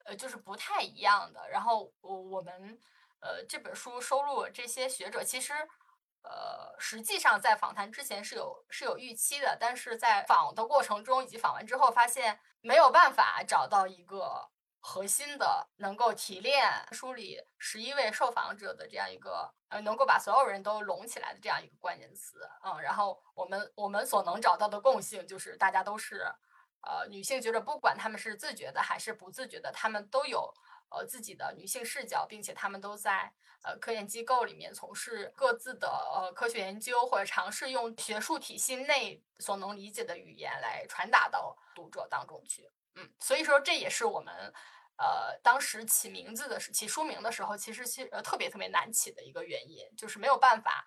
[0.05, 1.49] 呃，就是不太一样的。
[1.49, 2.79] 然后我我们
[3.19, 5.53] 呃这本书收录这些学者，其实
[6.21, 14.47] 呃实际上在访谈之前是有是有预期的，但是在访的过程中以及访完之后，发现没有办法找到一个
[14.79, 22.47] 核心的能够提炼书里十一位受访者的这样一个呃能够把所有人都拢起来的这样一个关键词。
[22.63, 26.31] 嗯，然后我们我们所能找到的共性就是大家都是。
[26.85, 30.53] 呃，女性觉得不管她们是自觉的还是不自觉的，她们都有
[30.89, 42.69] 呃自己的女性视角，并且她们都在呃科研机构里面从事各自的呃科学研究，或者尝试用学术体系内所能理解的语言来传达到读者当中去。
[42.95, 44.33] 嗯，所以说这也是我们
[44.97, 50.85] 呃当时起名字的时起书名的时候，其实其呃特别特别难起的一个原因，就是没有办法。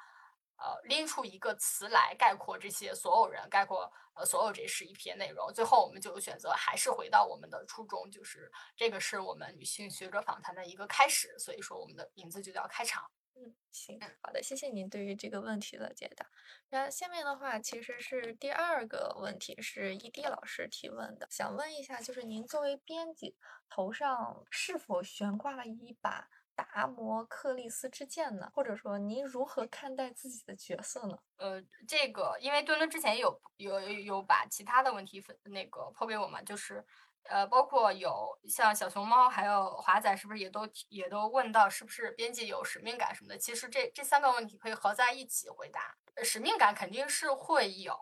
[0.58, 5.52] 呃，拎出一个词来概括这些所有人，概括呃所有这十一篇内容。
[5.54, 11.38] 最后，我们就选择还是回到我们的初衷，就是这个是我们女性学者访谈的一个开始。
[11.38, 13.08] 所以说，我们的名字就叫开场。
[13.40, 16.26] 嗯，行，好的，谢谢您对于这个问题的解答。
[16.70, 23.36] 那下面的话，其实是第二个问题，是 ED 老师提问的，想问一下，就是您作为编辑，
[23.70, 26.28] 头上是否悬挂了一把？
[26.66, 28.50] 达摩克利斯之剑呢？
[28.52, 31.16] 或者说，您如何看待自己的角色呢？
[31.36, 36.84] 呃，这个因为墩墩之前有有有把其他的问题分那个抛给我嘛，就是
[37.28, 43.38] 呃，包括有像小熊猫还有华仔，是不是也都也都问到是不是编辑有使命感什么的？
[43.38, 45.96] 其实这这三个问题可以合在一起回答。
[46.24, 47.96] 使命感肯定是会有，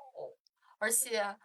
[0.79, 1.37] 而且。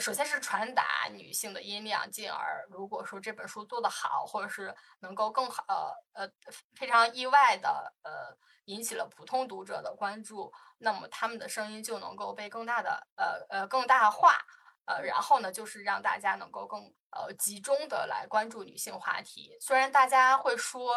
[0.00, 5.64] 首先是传达女性的音量，进而如果说这本书做得好，或者是能够更好，
[6.12, 14.38] 呃呃，非常意外的，呃，引起了普通读者的关注，那么他们的声音就能够被更大的，呃呃，更大化，
[14.86, 16.80] 呃，然后呢，就是让大家能够更
[17.10, 19.56] 呃集中的来关注女性话题。
[19.60, 20.94] 虽然大家会说，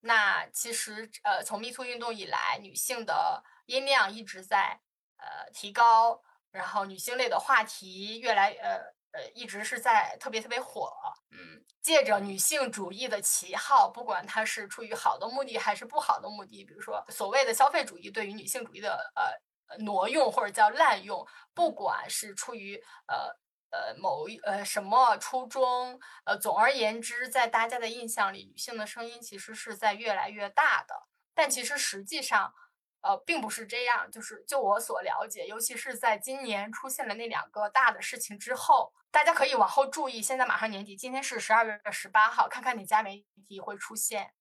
[0.00, 4.80] 那其实呃，从 MeToo 运动以来，女性的音量一直在
[5.16, 6.22] 呃提高。
[6.50, 8.76] 然后女性类的话题越来呃
[9.12, 10.92] 呃一直是在特别特别火，
[11.30, 22.76] 嗯，借着女性主义的旗号，不管它是出于好的目的还是不好的目的，比如说所谓的消费主义对于女性主义的呃挪用或者叫滥用，不管是出于
[23.06, 23.36] 呃。
[23.70, 26.00] 呃，某呃什么初衷？
[26.24, 30.94] 呃，总而言之，在大家的印象里，女性的声音其实是在越来越大的。
[31.34, 32.54] 但其实实际上，
[33.00, 34.10] 呃，并不是这样。
[34.10, 40.20] 就是就我所了解，尤其是在今年出现了那两个大的事情之后，大家可以往后注意。
[40.20, 44.32] 现在马上年底，今天是十二月十八号，看看哪家媒体会出现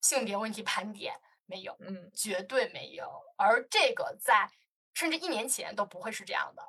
[0.00, 1.20] 性别问题盘点？
[1.46, 3.22] 没有，嗯，绝对没有。
[3.36, 4.50] 而这个在
[4.94, 6.62] 甚至一年前都不会是这样的，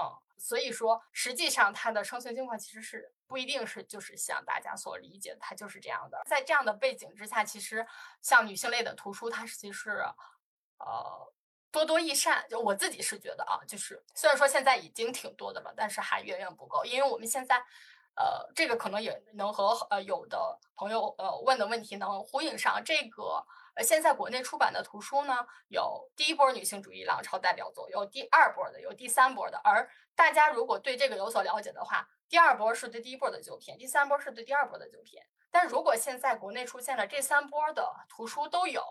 [0.00, 0.18] 嗯。
[0.38, 6.20] 所以说，实际上它的生存情况其实是不一定是就是像大家所理解的，它就是这样的。
[6.26, 7.86] 在这样的背景之下，其实
[8.22, 10.04] 像女性类的图书，它其实
[10.86, 11.32] 呃
[11.70, 12.44] 多多益善。
[12.48, 16.84] 就我自己是觉得啊，就是虽然说现在已经挺多的了，但是还远远不够。
[16.84, 17.56] 因为我们现在
[18.16, 23.44] 呃，这个可能也能和呃有的朋友呃问的问题能呼应上这个。
[23.74, 29.58] 呃，现在国内出版的图书呢，有第一波女性主义浪潮代表作，有第二波的，有第三波的。
[29.64, 35.26] 而大家如果对这个有所了解的话，第二波是对第一波的旧片，第三波是对第二波的旧片。
[35.50, 38.82] 但如果现在国内出现了这三波的图书都有，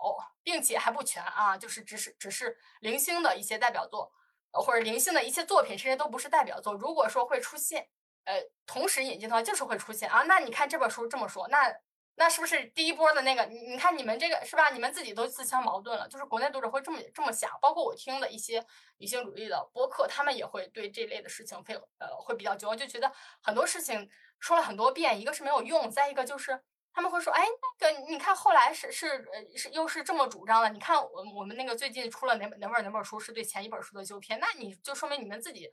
[0.42, 4.12] 并且还不全啊，就是只是只是零星的一些代表作，
[4.50, 6.74] 或者零星的一些作品，甚至都不是代表作。
[6.74, 7.88] 如果说会出现，
[8.24, 10.22] 呃，同时引进的话，就是会出现啊。
[10.22, 11.72] 那你看这本书这么说，那。
[12.14, 13.46] 那是不是第一波的那个？
[13.46, 14.68] 你你看你们这个是吧？
[14.70, 16.06] 你们自己都自相矛盾了。
[16.08, 18.62] 就是国内读者会这么这么想，包括我听的一些
[18.98, 23.10] 女性主义的播客，他们也会对这类的事情非呃会比较绝望，就觉得
[23.42, 24.10] 很多事情
[24.40, 27.46] 说了很多遍，一个是没有用，再一个就是他们会说，哎，
[27.80, 30.68] 那个你看后来是是呃是又是这么主张了。
[30.68, 35.72] 你看我我们那个最近出了哪本哪本哪本书是对前一本书的纠偏，那你就说明你们自己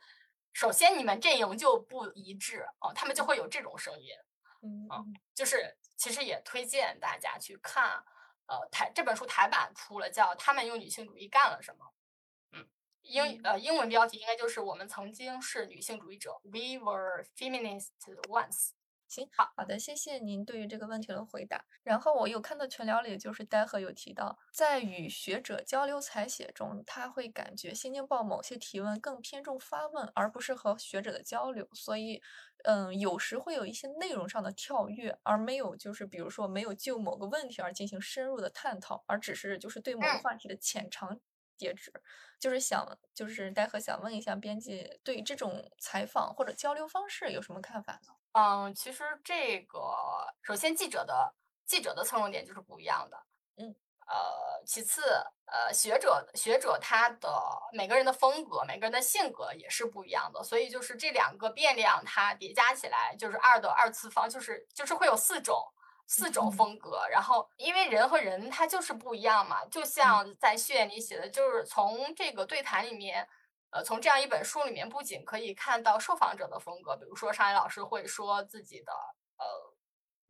[0.54, 4.10] 首先你们阵营就不一致哦，他们就会有这种声音，
[4.64, 5.76] 嗯，就是。
[6.00, 8.02] 其实也推荐大家去看，
[8.48, 11.86] 呃，台这本书台版出了，叫《他们用女性主义干了什么》。
[12.54, 12.66] 嗯，
[13.02, 17.90] 英呃英文标题应该就是“我们曾经是女性主义者 ”，We were feminists
[18.30, 18.70] once。
[19.10, 21.66] 行，好好的，谢谢您对于这个问题的回答。
[21.84, 32.22] 然后我有看到群聊里，就是呆和有提到，在与学者交流采写中，他会感觉《新京报》某些提问更偏重发问，而不是和学者的交流，所以，
[32.66, 41.20] 嗯，有时会有一些内容上的跳跃，而没有就是比如说没有就某个问题而进行深入的探讨，而只是就是对某个话题的浅尝
[41.58, 41.92] 辄止。
[42.40, 48.19] 就是想就是呆和想问一下编辑，对这种采访或者交流方式有什么看法呢？
[48.34, 49.80] 嗯，其实这个
[50.44, 51.34] 首先记者的
[51.66, 53.18] 记者的侧重点就是不一样的，
[53.58, 53.76] 嗯，
[54.08, 55.02] 呃，其次，
[55.46, 57.30] 呃，学者学者他的
[57.74, 65.68] 每个人的风格，每个人的性格也是不一样的，所以就是这两个变量它叠加起来就是二的二次方，就是就是会有四种
[66.06, 73.28] 四种风格，然后因为人和人他就是不一样嘛，就像在序言里写的，就是从这个对谈里面。
[73.72, 78.92] 呃，从这样一本书里面，不仅可以看到受访者的风格，比如说上海老师会说自己的
[79.38, 79.46] 呃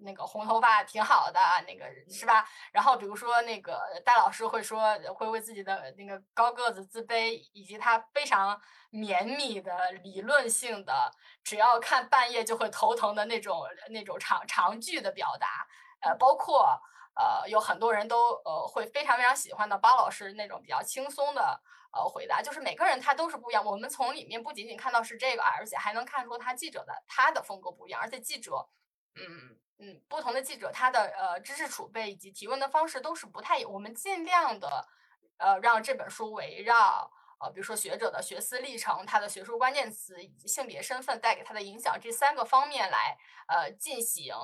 [0.02, 2.46] 那个红头发挺好的，那个是吧？
[2.74, 8.60] 然后比如说那个戴老师会说会为自己的那个高个子自卑，以及他非常
[8.90, 11.10] 绵密的理论性的，
[11.42, 15.66] 只要看半夜就会头疼的那种那种长长句的表达，
[16.02, 16.78] 呃，包括
[17.16, 21.62] 呃有很多人都呃会非常非常喜欢的包老师那种比较轻松的。
[21.92, 23.66] 呃，回答就是每个人他都是不一样。
[23.66, 28.00] 我们从里面不仅仅看到是这个，而且还能看出他记者的他的风格不一样。
[28.00, 28.70] 而且记者，
[29.16, 33.66] 嗯嗯，不同的记者他的呃知识储备以及提问的方式都是不太。
[33.66, 34.88] 我们尽量的
[35.38, 43.18] 呃让这本书围绕呃比如说学者的学思历程、他的学术关键词以及性别身份带给他的影响这三个方面来
[43.48, 44.36] 呃进行。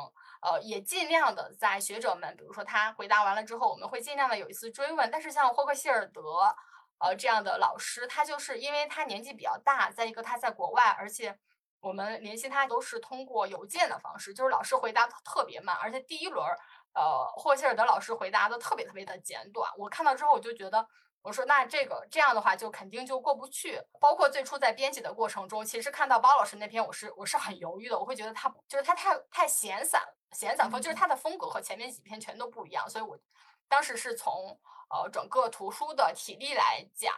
[0.42, 5.12] 呃，也尽量的在学者们比如说他回答完了之后，我们会尽量的有一次追问。
[5.12, 6.56] 但是像霍克希尔德。
[6.98, 11.38] 呃，这样的老师，他就是因为他年纪比较大，再一个他在国外，而且
[11.82, 16.44] 我们联系他都是通过邮件的方式，就是老师回答特别慢，而且第一轮，
[16.94, 19.70] 呃，霍希尔德老师回答的特别特别的简短。
[19.78, 20.88] 我看到之后，我就觉得，
[21.22, 23.80] 我说那这个这样的话就肯定就过不去。
[24.00, 33.20] 包括最初在编辑的过程中，其实看到包老师那篇，我是我是很犹豫的，我会觉得他就是他太太闲散，闲散风，就是他的风格和前面几篇全都不一样，所以我
[33.68, 34.60] 当时是从。
[34.88, 37.12] 呃，整个图书的体力来讲，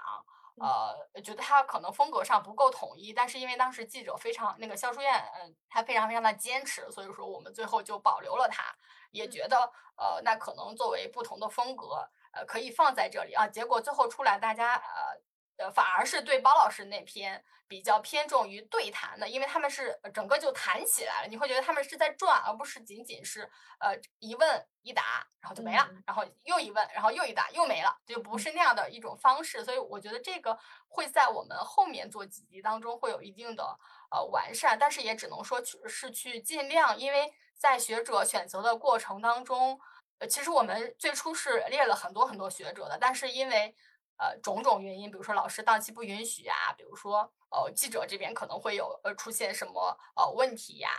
[0.55, 8.63] 呃，觉得它可能风格上不够统一，但是因为当时记者非常那个肖书燕，嗯，他非常非常的坚持，所以说我们最后就保留了它，
[9.11, 13.45] 也觉得呃，那可能作为不同的风格，呃，可以放在这里啊。
[13.45, 15.21] 结果最后出来，大家呃
[15.58, 23.41] 呃，反而是对包老师那篇比较偏重于对谈的，因为他们是整个就谈起来了，你会觉得他们是在转，而不是仅仅是
[23.80, 29.66] 呃一问一答，然后就没了，然后又一问，然后又一答，又没了，就不是那样的一种方式。
[29.66, 33.64] 所以我觉得这个会在我们后面做几集当中会有一定的
[34.12, 39.80] 呃完善，但是也只能说去是去尽量，因为在学者选择的过程当中，
[40.20, 43.76] 呃，其实我们最初是列了很多很多学者的，但是因为
[44.18, 50.89] 呃，种种原因，比如说老师档期不允许啊，比如说呃，记者这边可能会有呃出现什么呃问题呀，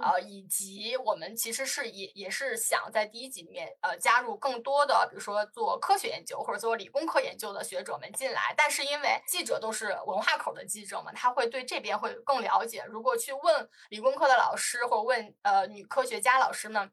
[0.00, 12.84] 呃，以及我们其实是也也是想在第一集里面呃加入更多的，比如说做科学研究或者做理工科研究的学者们进来，但是因为记者都是文化口的记者嘛，他会对这边会更了解。
[12.86, 16.92] 如果去问理工科的老师或者问呃女科学家老师们。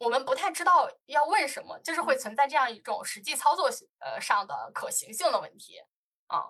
[0.00, 5.74] 我们不太知道要问什么，就是会存在这样一种实际操作呃上的可行性的问题
[6.26, 6.46] 啊。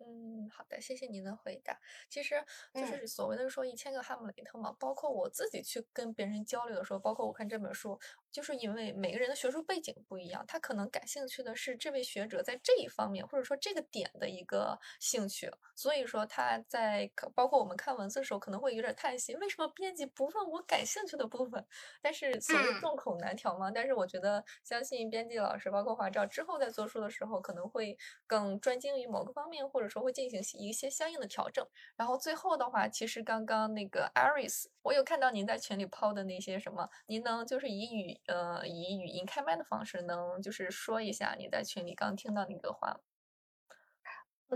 [0.00, 1.78] 嗯，好的，谢谢您的回答。
[2.08, 2.42] 其实
[2.74, 7.98] 就是所谓的说一千个哈姆雷特嘛，包括我自己去跟别人交流的时候，包括我看这本书。
[8.32, 21.66] 就是因为每个人的学术背景不一样，他可能感兴趣的是这位学者在这一方面，或者说这个点的一个兴趣，所以说他在包括我们看文字的时候，可能会有点叹息，为什么编辑不问我感兴趣的部分？
[22.00, 23.68] 但是所谓众口难调嘛。
[23.68, 27.98] 但是我觉得，相信编辑老师，包括华照之后在做书的时候，可能会
[28.28, 31.66] 更专精于某个方面，或者说会进行一些相应的调整。
[31.96, 38.18] 然后最后的话，其实刚刚那个 Iris，我有看到您在群里抛的那些什么，您能就是以语。
[38.26, 43.00] 呃，以语音开麦的方式，能就是说一下你在群里刚听到那个话？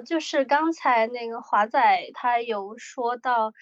[0.06, 1.80] 就是刚才那个华仔
[2.14, 3.52] 他有说到，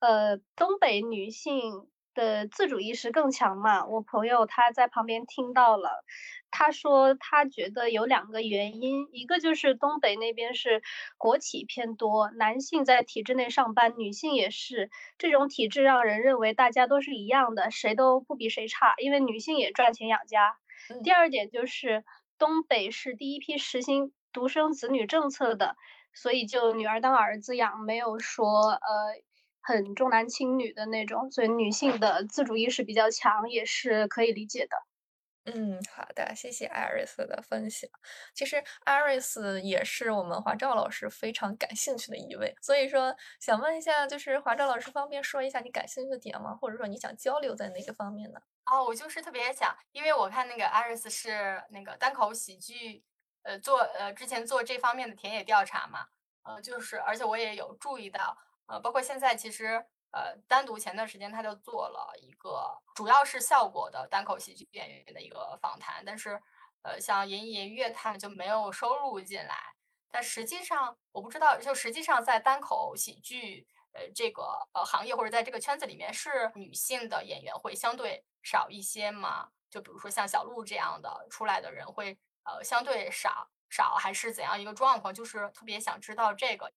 [0.00, 1.88] 呃，东北女性。
[2.14, 3.86] 的自主意识更强嘛？
[3.86, 6.04] 我朋友他在旁边听到了，
[6.50, 10.82] 他说他觉得有两个原因，一个就是东北那边是
[11.18, 20.56] 国企偏多，男性在体制内上班，女性也是，这种体制让人认为大家都是一样的，谁都不比谁差，因为女性也赚钱养家。
[21.02, 22.04] 第二点就是
[22.38, 25.76] 东北是第一批实行独生子女政策的，
[26.12, 28.80] 所以就女儿当儿子养，没有说呃。
[29.62, 34.76] 很重男轻女的那种，所以女性的自主意识比较强，也是可以理解的。
[35.44, 37.90] 嗯，好的，谢谢 Iris 的分享。
[38.32, 46.54] 其实 Iris 也是我们华照老师非常感兴趣的一位，所以说想问一下，就是华照老师方便说一下你感兴趣的点吗？
[46.54, 48.40] 或者说你想交流在哪个方面呢？
[48.66, 53.02] 哦，我就是特别想，因为我看那个 Iris 是那个单口喜剧，
[53.42, 56.06] 呃，做呃之前做这方面的田野调查嘛，
[56.44, 58.38] 呃，就是而且我也有注意到。
[58.66, 66.40] 呃，包括现在其实，呃，单独前段时间他就做了一个主要是效果的单口喜剧演员的一个访谈，但是，
[66.82, 69.74] 呃，像银银乐他们就没有收入进来。
[70.10, 74.42] 但实际上，我不知道，就实际上在单口喜剧呃这个
[74.72, 79.48] 呃行业或者在这个圈子里面，是女性的演员会相对少一些吗？
[79.70, 85.14] 就比如说像小鹿这样的出来的人会呃相对少少，还是怎样一个状况？
[85.14, 86.70] 就是特别想知道这个。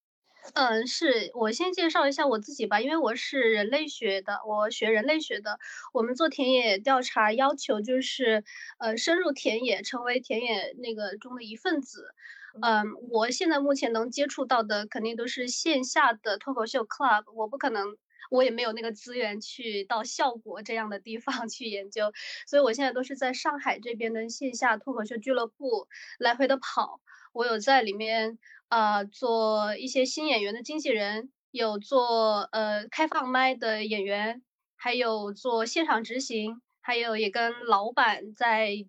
[0.53, 5.59] 嗯，是我先介绍一下我自己吧，因为我是人类学的，我学人类学的。
[5.93, 8.43] 我们做田野调查，要求就是
[8.77, 12.13] 呃深入田野，成为田野那个中的一份子。
[12.61, 17.97] 嗯，我现在目前能接触到的，肯定都是线下的脱口秀 club，我不可能，
[18.29, 22.13] 我也没有那个资源去到效果这样的地方去研究，
[22.47, 25.87] 所以我现在都是在上海这边的线下脱口秀俱乐部
[26.17, 27.01] 来回的跑，
[27.33, 28.37] 我有在里面。
[28.67, 34.41] 啊，做一些新演员的经纪人，有做呃开放麦的演员，
[34.75, 38.85] 还有做现场执行，还有也跟老板在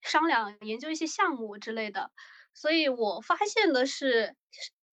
[0.00, 2.10] 商量研究一些项目之类的。
[2.54, 4.36] 所以我发现的是，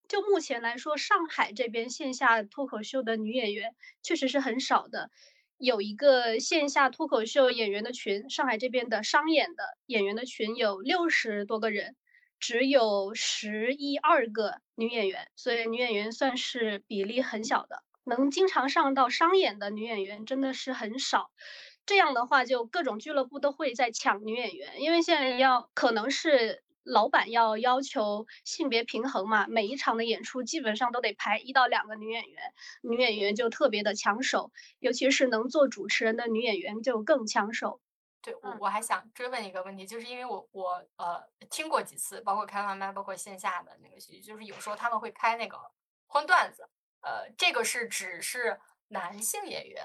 [0.08, 5.10] 就目前来说，上海这边线下脱口秀的女演员确实是很少的。
[5.58, 11.96] 有一个线下脱口秀演员的群，上海这边的商演的演员的群有六十多个人。
[12.40, 17.82] 只有十一二个女演员，所以女演员算是比例很小的。
[18.04, 21.30] 能经常上到商演的女演员真的是很少。
[21.84, 32.42] 这样的话，就各种俱乐部都会在抢女演员，因为现在要可能是老板要要求性别平衡嘛，每一场的演出基本上都得排一到两个女演员，
[32.82, 37.80] 女演员就特别的抢手，尤其是能做主持人的女演员就更抢手。
[38.28, 45.58] 对我我还想追问一个问题，就是因为我我呃听过几次，包括开放麦，包括线下的那个戏剧，就是有时候他们会开那个
[46.06, 46.68] 荤段子，
[47.00, 49.82] 呃，这个是只是男性演员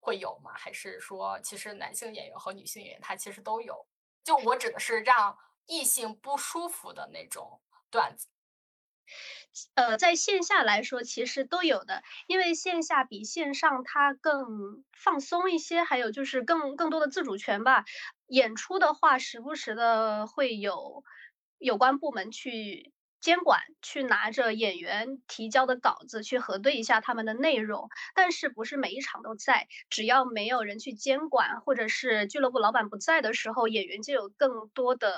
[0.00, 0.52] 会有吗？
[0.56, 3.86] 还是说其实男性演员和女性演员他其实都有？
[4.24, 8.28] 就我指的是让异性不舒服的那种段子。
[9.74, 17.84] 呃，在线下来说，其实都有的，因为线下比线上它更放松一些，还有就是更更多的自主权吧。
[18.28, 21.04] 演出的话，时不时的会有
[21.58, 29.68] 有关部门去监管，去拿着演员提交的稿子去核对一下他们的内容，但是不是每一场都在。
[29.88, 35.16] 只要没有人去监管，或者是俱乐部老板不在的时候，演员就有更多的。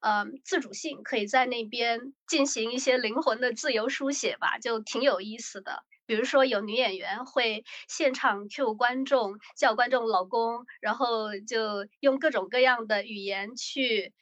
[0.00, 5.84] 呃，自主性可以在那边进行一些灵魂的自由书写吧，就挺有意思的。
[6.06, 14.12] 比如说有女演员会现场 Q 观众，叫观众老公，然后就用各种各样的语言去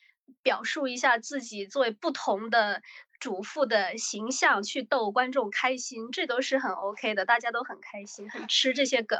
[0.43, 2.83] 表述一下自己作为不同的
[3.19, 9.19] 主妇的形象，去逗观众开心，这都是很 OK 的，大家都很开心，很吃这些梗。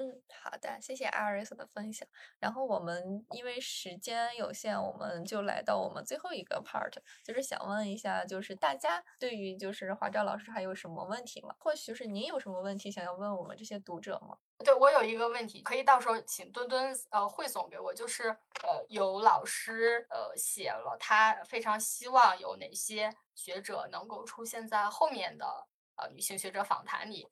[0.00, 2.06] 嗯，好的，谢谢艾瑞斯的分享。
[2.38, 6.92] 然后我们因为时间有限，我们就来到我们最后一个 part，
[7.24, 11.52] 就是想问一下，就是大家对于就是华照老师还有什么问题吗？
[11.58, 14.38] 或许是您有什么问题想要问我们这些读者吗？
[14.64, 18.28] 对我有一个问题，可以到时候请墩墩呃汇总给我，就是
[18.62, 27.28] 呃有老师呃写了，他非常希望有哪些学者能够出现在后面的呃女性学者访谈里。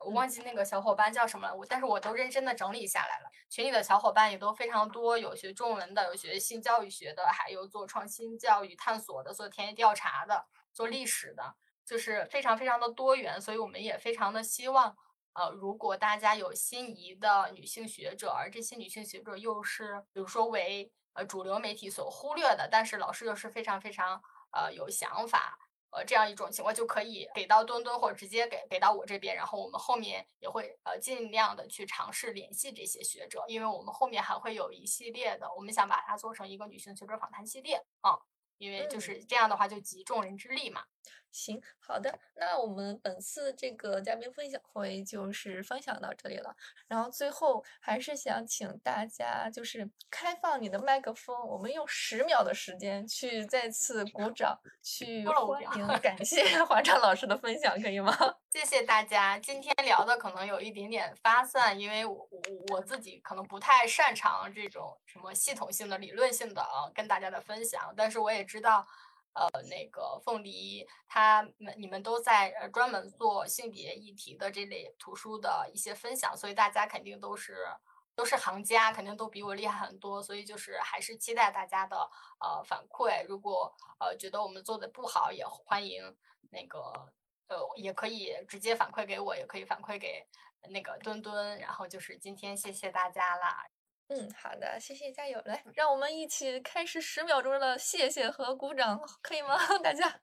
[0.00, 3.30] 我忘记那个小伙伴叫什么了，我但是我都认真的整理下来了。
[3.50, 13.40] 群里的小伙伴也都非常多，有学中文的，有学性教育学的，还有做创新教育探索的，做田野调查的，做历史的，就是非常非常的多元。
[13.40, 14.96] 所以我们也非常的希望，
[15.32, 24.22] 呃，如果大家有心仪的女性学者，而这些女性学者又是比如说为呃主流媒体所忽略的，但是老师又是非常非常
[24.52, 25.58] 呃有想法。
[25.98, 38.16] 呃，这样一种情况就可以给到墩墩，或者直接给给到我这边，然后我们后面也会呃尽量的去尝试联系这些学者，因为我们后面还会有一系列的，我们想把它做成一个女性学者访谈系列啊，
[38.58, 40.84] 因为就是这样的话就集众人之力嘛。
[41.30, 46.56] 行，好的，那我们本次这个嘉宾分享会就是分享到这里了。
[46.88, 58.16] 然后最后还是想请大家就是开放你的麦克风，我们用十秒的时间去再次鼓掌，去欢迎感谢 华畅老师的分享，可以吗？
[58.50, 62.40] 谢谢大家，今天聊的可能有一点点发散，因为我我
[62.72, 68.84] 我自己可能不太擅长这种什么系统性的、理论性的啊跟大家的分享，但是我也知道。
[69.34, 77.64] 呃，那个凤梨，他们你们都在呃专门做性别议题的这类图书的一些分享，所以大家肯定都是
[78.16, 81.96] 都是行家，肯定都比我厉害很多，所以就是还是期待大家的
[82.40, 83.24] 呃反馈。
[83.28, 86.16] 如果呃觉得我们做的不好，也欢迎
[86.50, 86.78] 那个
[87.46, 90.26] 呃也可以直接反馈给我，也可以反馈给
[90.70, 91.56] 那个墩墩。
[91.60, 93.68] 然后就是今天谢谢大家啦。
[94.08, 95.40] 嗯，好的，谢谢，加油！
[95.44, 99.58] 来，让我们一起开始十秒钟的谢谢和鼓掌，可以吗？
[99.84, 100.20] 大家，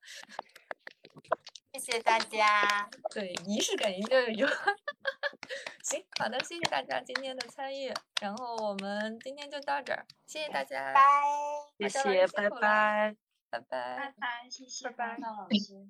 [1.73, 2.89] 谢谢大家。
[3.11, 4.47] 对，仪式感一定要有。
[5.83, 11.01] 行，好的，谢谢大家今天的参与，然后我们今天就到这儿，谢谢大家，拜，
[11.77, 13.15] 谢谢，拜拜，
[13.51, 15.87] 拜拜，拜拜，谢谢，拜拜，老师。